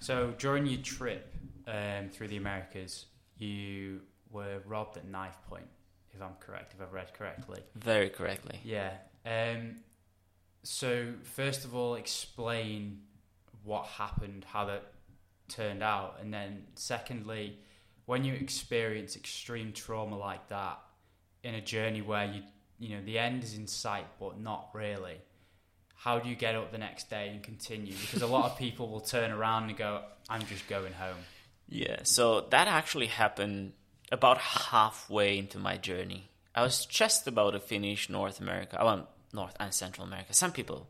[0.00, 1.32] so during your trip
[1.66, 3.06] um, through the Americas,
[3.38, 5.68] you were robbed at knife point,
[6.12, 7.60] if I'm correct, if I've read correctly.
[7.76, 8.58] Very correctly.
[8.64, 8.92] Yeah.
[9.24, 9.76] Um,
[10.64, 13.02] so first of all, explain
[13.64, 14.92] what happened, how that
[15.48, 17.58] turned out, and then secondly,
[18.06, 20.80] when you experience extreme trauma like that
[21.44, 22.42] in a journey where you
[22.82, 25.16] you know the end is in sight but not really
[26.02, 27.94] how do you get up the next day and continue?
[27.94, 31.18] Because a lot of people will turn around and go, I'm just going home.
[31.68, 33.74] Yeah, so that actually happened
[34.10, 36.28] about halfway into my journey.
[36.56, 38.80] I was just about to finish North America.
[38.80, 40.34] I want North and Central America.
[40.34, 40.88] Some people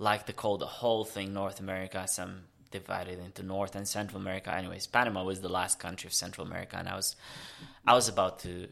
[0.00, 2.04] like to call the whole thing North America.
[2.08, 2.40] Some
[2.72, 4.52] divided into North and Central America.
[4.52, 7.14] Anyways, Panama was the last country of Central America, and I was
[7.86, 8.66] I was about to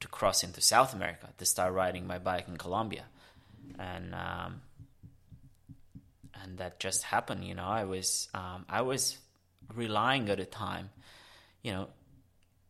[0.00, 3.04] to cross into South America to start riding my bike in Colombia,
[3.78, 4.60] and um,
[6.42, 7.44] and that just happened.
[7.44, 9.18] You know, I was um, I was
[9.74, 10.90] relying at the time.
[11.62, 11.88] You know,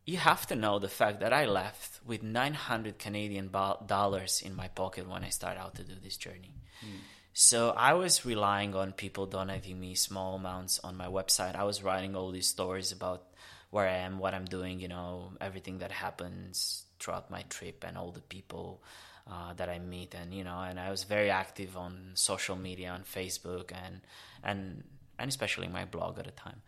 [0.07, 4.69] you have to know the fact that I left with 900 Canadian dollars in my
[4.69, 6.55] pocket when I started out to do this journey.
[6.83, 7.01] Mm.
[7.35, 11.55] So I was relying on people donating me small amounts on my website.
[11.55, 13.25] I was writing all these stories about
[13.69, 17.97] where I am, what I'm doing, you know, everything that happens throughout my trip and
[17.97, 18.83] all the people
[19.31, 22.91] uh, that I meet, and you know, and I was very active on social media,
[22.91, 24.01] on Facebook, and
[24.43, 24.85] and
[25.19, 26.63] and especially my blog at the time,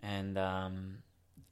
[0.00, 0.98] and um,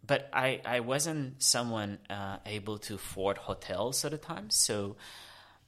[0.06, 4.96] but I I wasn't someone uh, able to afford hotels at the time, so.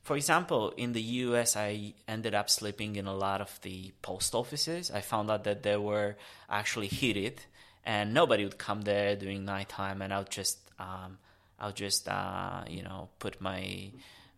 [0.02, 4.34] For example, in the US, I ended up sleeping in a lot of the post
[4.34, 4.90] offices.
[4.90, 6.16] I found out that they were
[6.50, 7.40] actually heated,
[7.86, 11.16] and nobody would come there during nighttime, and I would just um,
[11.58, 13.90] I'll just uh, you know put my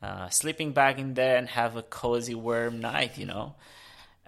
[0.03, 3.55] uh, sleeping bag in there and have a cozy warm night, you know.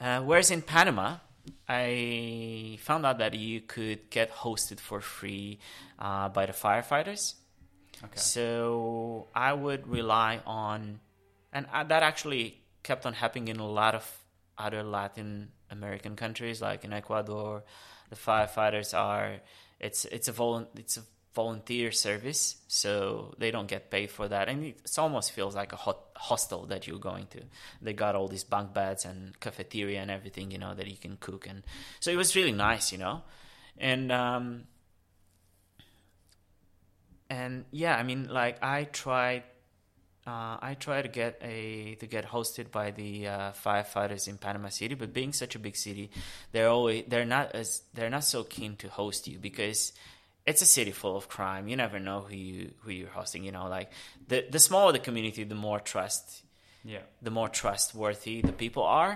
[0.01, 1.17] Uh, whereas in Panama,
[1.69, 5.59] I found out that you could get hosted for free
[5.99, 7.35] uh, by the firefighters.
[8.03, 8.13] Okay.
[8.17, 11.01] So I would rely on,
[11.53, 14.05] and uh, that actually kept on happening in a lot of
[14.57, 17.65] other Latin American countries, like in Ecuador.
[18.11, 19.41] The firefighters are
[19.81, 21.03] it's it's a volu- it's a
[21.43, 25.81] volunteer service, so they don't get paid for that, and it almost feels like a
[25.87, 27.41] hot hostel that you're going to.
[27.81, 31.17] They got all these bunk beds and cafeteria and everything, you know, that you can
[31.21, 31.63] cook, and
[32.01, 33.23] so it was really nice, you know,
[33.91, 34.65] and um,
[37.31, 39.45] and yeah, I mean, like I tried
[40.29, 44.69] uh, I try to get a to get hosted by the uh, firefighters in Panama
[44.69, 46.11] City, but being such a big city,
[46.53, 49.93] they're always they're not as they're not so keen to host you because
[50.49, 51.69] it's a city full of crime.
[51.71, 53.45] You never know who you who you're hosting.
[53.45, 53.89] You know, like
[54.31, 56.25] the the smaller the community, the more trust,
[56.85, 57.05] Yeah.
[57.27, 59.15] the more trustworthy the people are,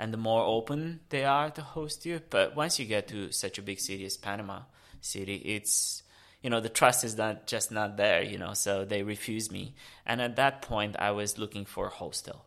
[0.00, 2.20] and the more open they are to host you.
[2.36, 4.58] But once you get to such a big city as Panama
[5.00, 6.02] City, it's
[6.42, 8.22] you know the trust is not just not there.
[8.32, 9.64] You know, so they refuse me,
[10.06, 12.38] and at that point, I was looking for a hostel.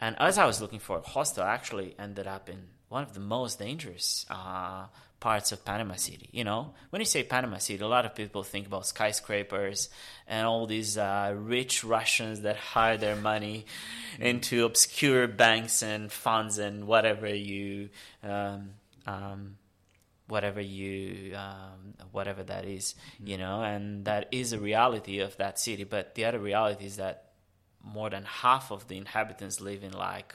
[0.00, 2.58] And as I was looking for a hostel, I actually ended up in
[2.88, 4.86] one of the most dangerous uh,
[5.20, 6.28] parts of Panama City.
[6.32, 9.88] You know, when you say Panama City, a lot of people think about skyscrapers
[10.26, 13.66] and all these uh, rich Russians that hide their money
[14.18, 17.90] into obscure banks and funds and whatever you.
[18.22, 18.70] Um,
[19.06, 19.56] um,
[20.28, 22.94] whatever you um, whatever that is
[23.24, 26.96] you know and that is a reality of that city but the other reality is
[26.96, 27.30] that
[27.82, 30.34] more than half of the inhabitants live in like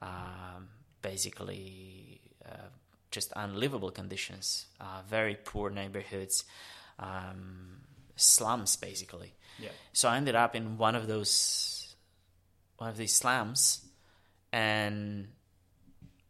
[0.00, 0.68] um,
[1.00, 2.68] basically uh,
[3.10, 6.44] just unlivable conditions uh, very poor neighborhoods
[6.98, 7.78] um,
[8.16, 9.70] slums basically Yeah.
[9.92, 11.94] so I ended up in one of those
[12.78, 13.80] one of these slums
[14.52, 15.28] and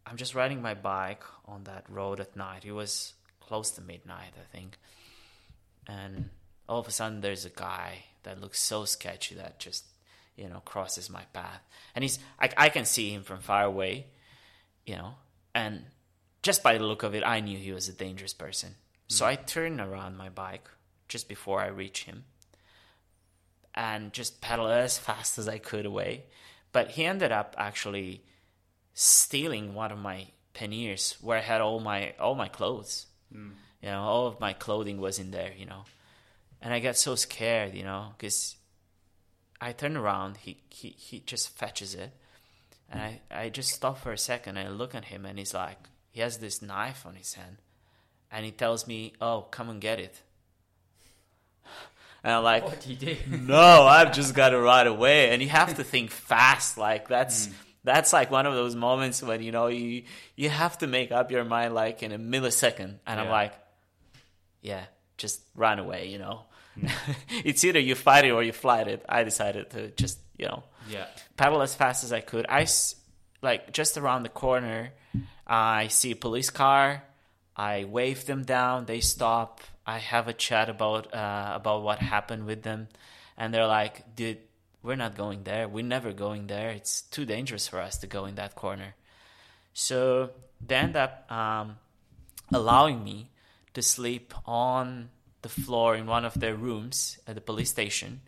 [0.07, 2.64] I'm just riding my bike on that road at night.
[2.64, 4.79] It was close to midnight, I think.
[5.89, 6.31] And
[6.68, 9.85] all of a sudden there's a guy that looks so sketchy that just,
[10.37, 11.61] you know, crosses my path.
[11.95, 14.07] And he's I, I can see him from far away,
[14.85, 15.14] you know,
[15.55, 15.85] and
[16.47, 18.76] just by the look of it I knew he was a dangerous person.
[19.09, 19.28] So mm.
[19.30, 20.68] I turned around my bike
[21.09, 22.22] just before I reach him
[23.74, 26.26] and just pedal as fast as I could away.
[26.70, 28.22] But he ended up actually
[28.94, 33.07] stealing one of my panniers where I had all my all my clothes.
[33.34, 33.55] Mm.
[33.82, 35.53] You know, all of my clothing was in there.
[35.59, 35.82] You know,
[36.62, 37.74] and I got so scared.
[37.74, 38.55] You know, because
[39.61, 42.12] I turn around, he he he just fetches it,
[42.88, 43.18] and mm.
[43.32, 44.59] I I just stop for a second.
[44.59, 45.78] I look at him, and he's like,
[46.17, 47.59] he has this knife on his hand,
[48.33, 50.23] and he tells me, "Oh, come and get it."
[52.25, 53.17] And I'm like, What do you do?
[53.31, 55.31] no, I've just got to ride away.
[55.31, 56.79] And you have to think fast.
[56.79, 57.53] Like that's hmm.
[57.85, 60.05] that's like one of those moments when you know you
[60.37, 62.95] you have to make up your mind like in a millisecond.
[63.07, 63.53] And I'm like,
[64.62, 64.87] yeah,
[65.19, 66.09] just run away.
[66.09, 66.41] You know,
[66.81, 66.87] hmm.
[67.45, 69.05] it's either you fight it or you flight it.
[69.07, 71.09] I decided to just you know yeah.
[71.37, 72.47] pedal as fast as I could.
[72.49, 72.67] i
[73.43, 74.93] like just around the corner,
[75.47, 77.05] I see a police car.
[77.57, 78.86] I wave them down.
[78.86, 79.61] They stop.
[79.86, 82.88] I have a chat about uh, about what happened with them,
[83.36, 84.38] and they're like, "Dude,
[84.82, 85.68] we're not going there.
[85.68, 86.70] We're never going there.
[86.70, 88.94] It's too dangerous for us to go in that corner."
[89.72, 90.30] So
[90.61, 91.76] they end up um,
[92.53, 93.30] allowing me
[93.74, 95.11] to sleep on
[95.42, 98.22] the floor in one of their rooms at the police station,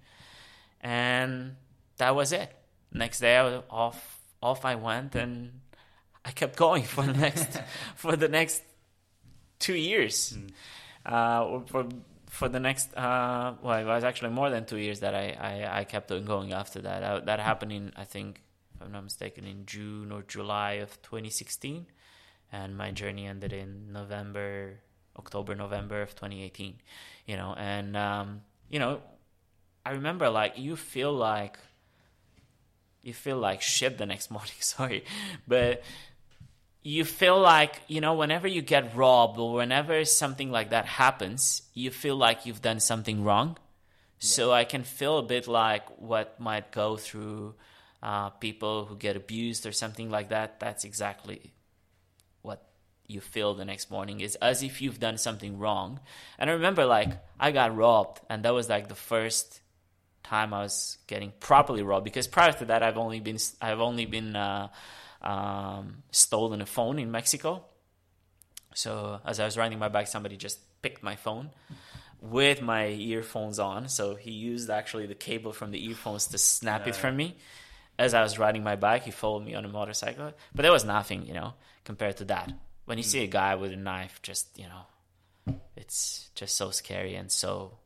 [0.80, 1.56] and
[1.96, 2.54] that was it.
[2.92, 3.36] Next day,
[3.68, 5.60] off off I went, and
[6.28, 7.58] I kept going for the next
[7.96, 8.62] for the next
[9.58, 10.36] two years.
[11.04, 11.88] Uh, or for
[12.26, 15.80] for the next uh, well, it was actually more than two years that I I,
[15.80, 17.02] I kept on going after that.
[17.02, 18.42] Uh, that happened in I think
[18.74, 21.86] if I'm not mistaken in June or July of 2016,
[22.52, 24.80] and my journey ended in November,
[25.18, 26.76] October, November of 2018.
[27.24, 29.00] You know, and um, you know,
[29.86, 31.58] I remember like you feel like
[33.02, 34.60] you feel like shit the next morning.
[34.60, 35.04] Sorry,
[35.46, 35.82] but
[36.88, 41.62] you feel like you know whenever you get robbed or whenever something like that happens,
[41.74, 43.58] you feel like you've done something wrong.
[44.20, 47.54] So I can feel a bit like what might go through
[48.02, 50.60] uh, people who get abused or something like that.
[50.60, 51.52] That's exactly
[52.42, 52.64] what
[53.06, 56.00] you feel the next morning is as if you've done something wrong.
[56.38, 59.60] And I remember like I got robbed and that was like the first
[60.24, 64.06] time I was getting properly robbed because prior to that I've only been I've only
[64.06, 64.68] been uh,
[65.22, 67.64] um, stolen a phone in Mexico.
[68.74, 71.50] So as I was riding my bike, somebody just picked my phone
[72.20, 73.88] with my earphones on.
[73.88, 77.36] So he used actually the cable from the earphones to snap it from me.
[77.98, 80.32] As I was riding my bike, he followed me on a motorcycle.
[80.54, 81.54] But there was nothing, you know,
[81.84, 82.52] compared to that.
[82.84, 87.16] When you see a guy with a knife, just you know, it's just so scary
[87.16, 87.78] and so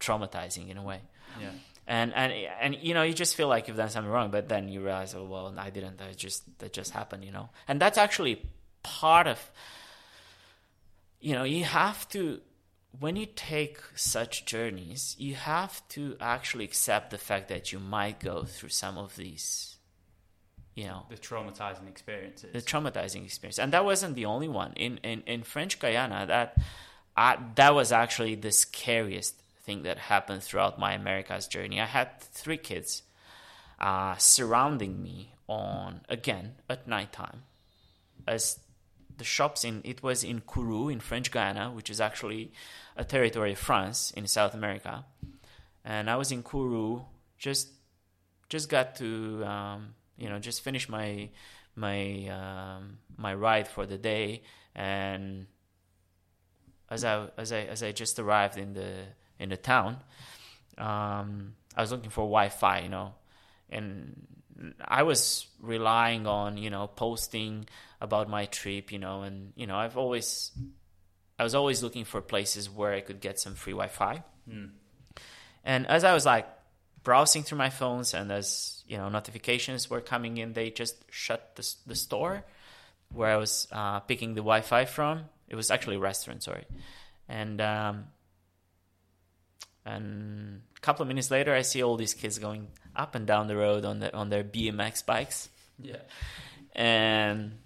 [0.00, 1.00] traumatizing in a way
[1.40, 1.50] Yeah.
[1.86, 4.68] And and and you know you just feel like you've done something wrong but then
[4.68, 7.50] you realize oh well i didn't that just that just happened you know?
[7.66, 8.46] And that's actually
[8.84, 9.50] part of
[11.20, 12.40] you know you have to
[13.00, 18.20] when you take such journeys you have to actually accept the fact that you might
[18.20, 19.72] go through some of these
[20.74, 21.06] you know.
[21.08, 22.52] The traumatizing experiences.
[22.52, 23.58] the traumatizing experience.
[23.58, 24.72] And that wasn't the only one.
[24.76, 26.58] In in, in french guiana that
[27.16, 31.80] uh, that was actually the scariest thing that happened throughout my Americas journey.
[31.80, 33.02] I had three kids
[33.80, 37.42] uh, surrounding me on again at nighttime,
[38.26, 38.58] as
[39.18, 42.52] the shops in it was in Kourou in French Guiana, which is actually
[42.96, 45.04] a territory of France in South America,
[45.84, 47.04] and I was in Kourou
[47.38, 47.68] just
[48.48, 51.30] just got to um, you know just finish my
[51.74, 54.42] my um, my ride for the day.
[54.74, 55.46] And
[56.90, 58.92] as I as I as I just arrived in the
[59.42, 59.98] in the town,
[60.78, 63.14] um, I was looking for Wi-Fi, you know,
[63.68, 64.26] and
[64.80, 67.66] I was relying on you know posting
[68.00, 70.52] about my trip, you know, and you know I've always
[71.38, 74.70] I was always looking for places where I could get some free Wi-Fi, mm.
[75.64, 76.48] and as I was like
[77.02, 81.56] browsing through my phones and as you know notifications were coming in, they just shut
[81.56, 82.44] the the store
[83.12, 85.24] where I was uh, picking the Wi-Fi from.
[85.48, 86.64] It was actually a restaurant, sorry,
[87.28, 88.04] and um,
[89.84, 93.48] and a couple of minutes later, I see all these kids going up and down
[93.48, 95.48] the road on the on their BMX bikes.
[95.78, 95.96] Yeah,
[96.74, 97.58] and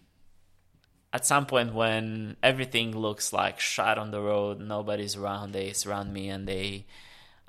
[1.13, 6.13] at some point when everything looks like shot on the road, nobody's around, they surround
[6.13, 6.87] me and they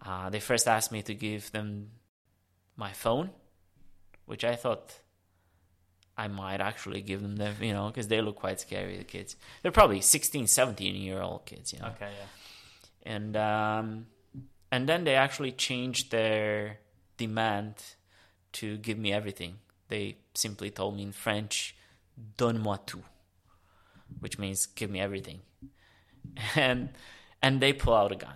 [0.06, 1.92] uh, they first asked me to give them
[2.76, 3.32] my phone,
[4.26, 4.94] which I thought
[6.18, 9.36] I might actually give them the, you know, because they look quite scary, the kids.
[9.62, 11.88] They're probably 16, 17 year old kids, you know.
[11.88, 13.12] Okay, yeah.
[13.14, 14.06] And, um,
[14.72, 16.80] and then they actually changed their
[17.18, 17.76] demand
[18.54, 19.58] to give me everything.
[19.88, 21.76] They simply told me in French,
[22.38, 23.04] donne-moi tout,
[24.20, 25.42] which means give me everything.
[26.56, 26.90] And,
[27.42, 28.36] and they pull out a gun.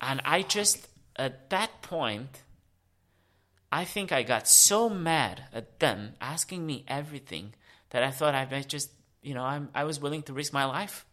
[0.00, 2.44] And I just, at that point,
[3.70, 7.54] I think I got so mad at them asking me everything
[7.90, 8.90] that I thought I just,
[9.22, 11.04] you know, I'm, I was willing to risk my life.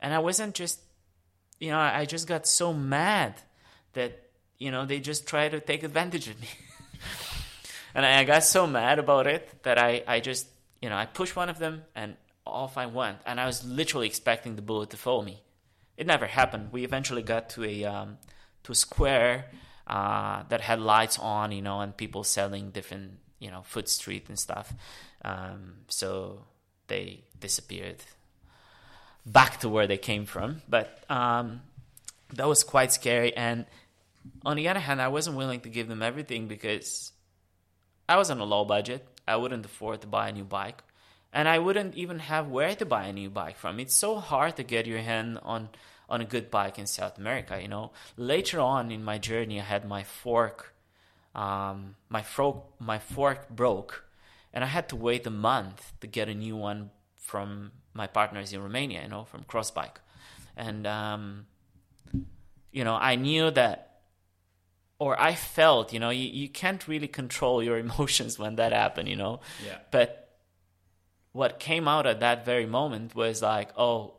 [0.00, 0.80] And I wasn't just,
[1.58, 3.34] you know, I just got so mad
[3.92, 6.48] that, you know, they just tried to take advantage of me.
[7.94, 10.46] and I got so mad about it that I, I just,
[10.82, 13.18] you know, I pushed one of them and off I went.
[13.26, 15.42] And I was literally expecting the bullet to follow me.
[15.96, 16.72] It never happened.
[16.72, 18.18] We eventually got to a, um,
[18.64, 19.46] to a square
[19.86, 24.28] uh, that had lights on, you know, and people selling different, you know, food street
[24.28, 24.74] and stuff.
[25.24, 26.44] Um, so
[26.88, 28.02] they disappeared
[29.26, 30.62] back to where they came from.
[30.68, 31.62] But um,
[32.34, 33.34] that was quite scary.
[33.36, 33.66] And
[34.44, 37.12] on the other hand, I wasn't willing to give them everything because
[38.08, 39.06] I was on a low budget.
[39.26, 40.82] I wouldn't afford to buy a new bike.
[41.32, 43.80] And I wouldn't even have where to buy a new bike from.
[43.80, 45.68] It's so hard to get your hand on
[46.08, 47.60] on a good bike in South America.
[47.60, 50.74] You know, later on in my journey, I had my fork,
[51.34, 54.04] um, my fork, my fork broke,
[54.52, 56.90] and I had to wait a month to get a new one
[57.24, 59.02] from my partners in Romania.
[59.02, 59.96] You know, from Crossbike,
[60.56, 61.46] and um,
[62.70, 63.90] you know, I knew that.
[65.00, 69.08] Or I felt, you know, you, you can't really control your emotions when that happened,
[69.08, 69.40] you know.
[69.66, 69.78] Yeah.
[69.90, 70.24] But
[71.32, 74.14] what came out at that very moment was like, oh,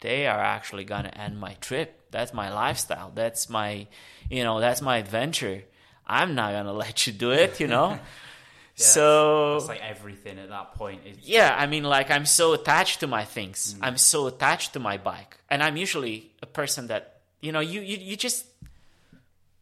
[0.00, 2.10] they are actually going to end my trip.
[2.10, 3.12] That's my lifestyle.
[3.14, 3.86] That's my,
[4.30, 5.62] you know, that's my adventure.
[6.06, 7.98] I'm not going to let you do it, you know?
[8.76, 11.02] Yeah, so it's like everything at that point.
[11.04, 13.74] Is yeah i mean like i'm so attached to my things.
[13.74, 13.78] Mm.
[13.82, 15.36] i'm so attached to my bike.
[15.50, 18.46] And i'm usually a person that you know you you, you just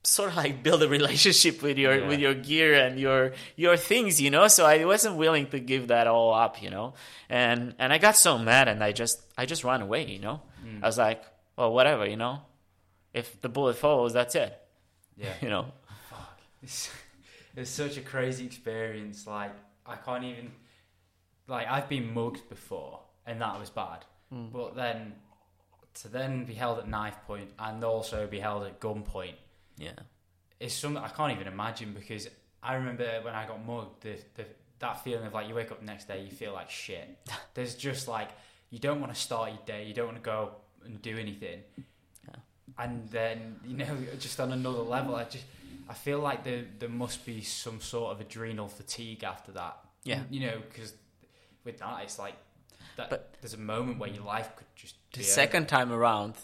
[0.03, 2.09] sort of like build a relationship with your yeah.
[2.09, 4.47] with your gear and your your things you know?
[4.49, 6.95] So i wasn't willing to give that all up you know?
[7.29, 10.41] And and i got so mad and i just i just ran away you know?
[10.65, 10.83] Mm.
[10.83, 11.23] i was like
[11.57, 12.43] well whatever you know?
[13.13, 14.57] If the bullet falls that's it.
[15.17, 15.35] Yeah.
[15.43, 15.67] You know?
[16.09, 16.39] Fuck.
[17.57, 19.53] It's, it's such a crazy experience like
[19.87, 20.51] i can't even
[21.49, 24.51] like i've been mugged before and that was bad mm.
[24.53, 25.15] but then
[25.95, 29.35] to then be held at knife point and also be held at gunpoint
[29.81, 29.93] yeah.
[30.61, 32.29] It's something I can't even imagine because
[32.63, 34.45] I remember when I got mugged, the, the,
[34.79, 37.19] that feeling of like you wake up the next day, you feel like shit.
[37.55, 38.29] There's just like,
[38.69, 40.53] you don't want to start your day, you don't want to go
[40.85, 41.61] and do anything.
[42.29, 42.37] Yeah.
[42.79, 45.45] And then, you know, just on another level, I just,
[45.91, 49.77] I feel like there, there must be some sort of adrenal fatigue after that.
[50.05, 50.23] Yeah.
[50.31, 50.95] You know, because
[51.65, 52.37] with that, it's like,
[52.97, 56.35] that, but there's a moment where your life could just the second time around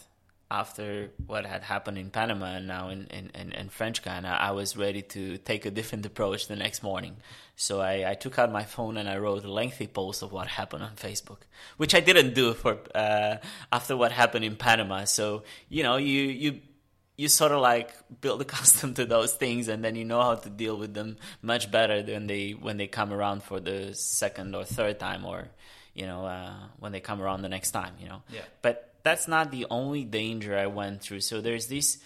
[0.51, 4.51] after what had happened in Panama and now in, in, in, in, French Guiana, I
[4.51, 7.17] was ready to take a different approach the next morning.
[7.57, 10.47] So I, I, took out my phone and I wrote a lengthy post of what
[10.47, 11.39] happened on Facebook,
[11.75, 13.37] which I didn't do for uh,
[13.73, 15.03] after what happened in Panama.
[15.03, 16.61] So you know, you you
[17.17, 17.91] you sort of like
[18.21, 21.69] build accustomed to those things, and then you know how to deal with them much
[21.69, 25.49] better than they when they come around for the second or third time, or
[25.93, 27.95] you know uh, when they come around the next time.
[27.99, 28.41] You know, yeah.
[28.61, 31.21] But that's not the only danger I went through.
[31.21, 31.97] So there's this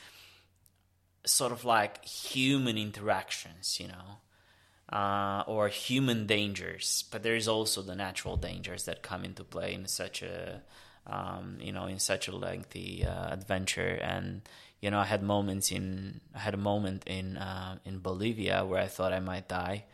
[1.26, 7.96] sort of like human interactions, you know, uh, or human dangers, but there's also the
[7.96, 10.62] natural dangers that come into play in such a,
[11.08, 14.00] um, you know, in such a lengthy uh, adventure.
[14.02, 14.42] And
[14.82, 18.82] you know, I had moments in, I had a moment in uh, in Bolivia where
[18.82, 19.86] I thought I might die.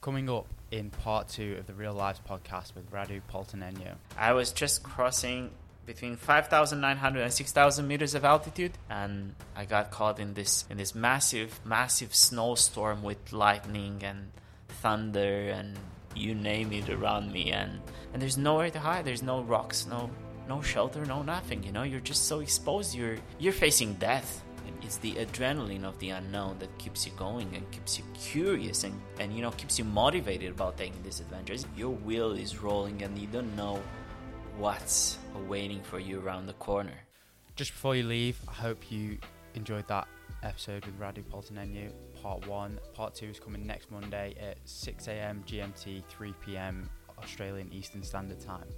[0.00, 3.94] Coming up in part two of the Real Lives podcast with Radu Paltineanu.
[4.16, 5.50] I was just crossing
[5.86, 10.94] between 5,900 and 6,000 meters of altitude, and I got caught in this in this
[10.94, 14.30] massive, massive snowstorm with lightning and
[14.68, 15.78] thunder and
[16.14, 17.80] you name it around me, and
[18.12, 19.04] and there's nowhere to hide.
[19.04, 20.10] There's no rocks, no
[20.52, 21.62] no shelter, no nothing.
[21.62, 22.94] You know, you're just so exposed.
[22.94, 24.30] You're you're facing death.
[24.86, 28.94] It's the adrenaline of the unknown that keeps you going and keeps you curious and,
[29.20, 31.64] and you know keeps you motivated about taking these adventures.
[31.76, 33.80] Your wheel is rolling and you don't know
[34.58, 36.98] what's awaiting for you around the corner.
[37.54, 39.18] Just before you leave, I hope you
[39.54, 40.06] enjoyed that
[40.42, 42.78] episode with Radu Paltineanu, part one.
[42.92, 45.44] Part two is coming next Monday at 6 a.m.
[45.46, 46.90] GMT, 3 p.m.
[47.22, 48.68] Australian Eastern Standard Time.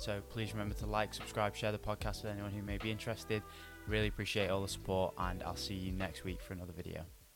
[0.00, 3.42] So please remember to like, subscribe, share the podcast with anyone who may be interested.
[3.86, 7.04] Really appreciate all the support, and I'll see you next week for another video.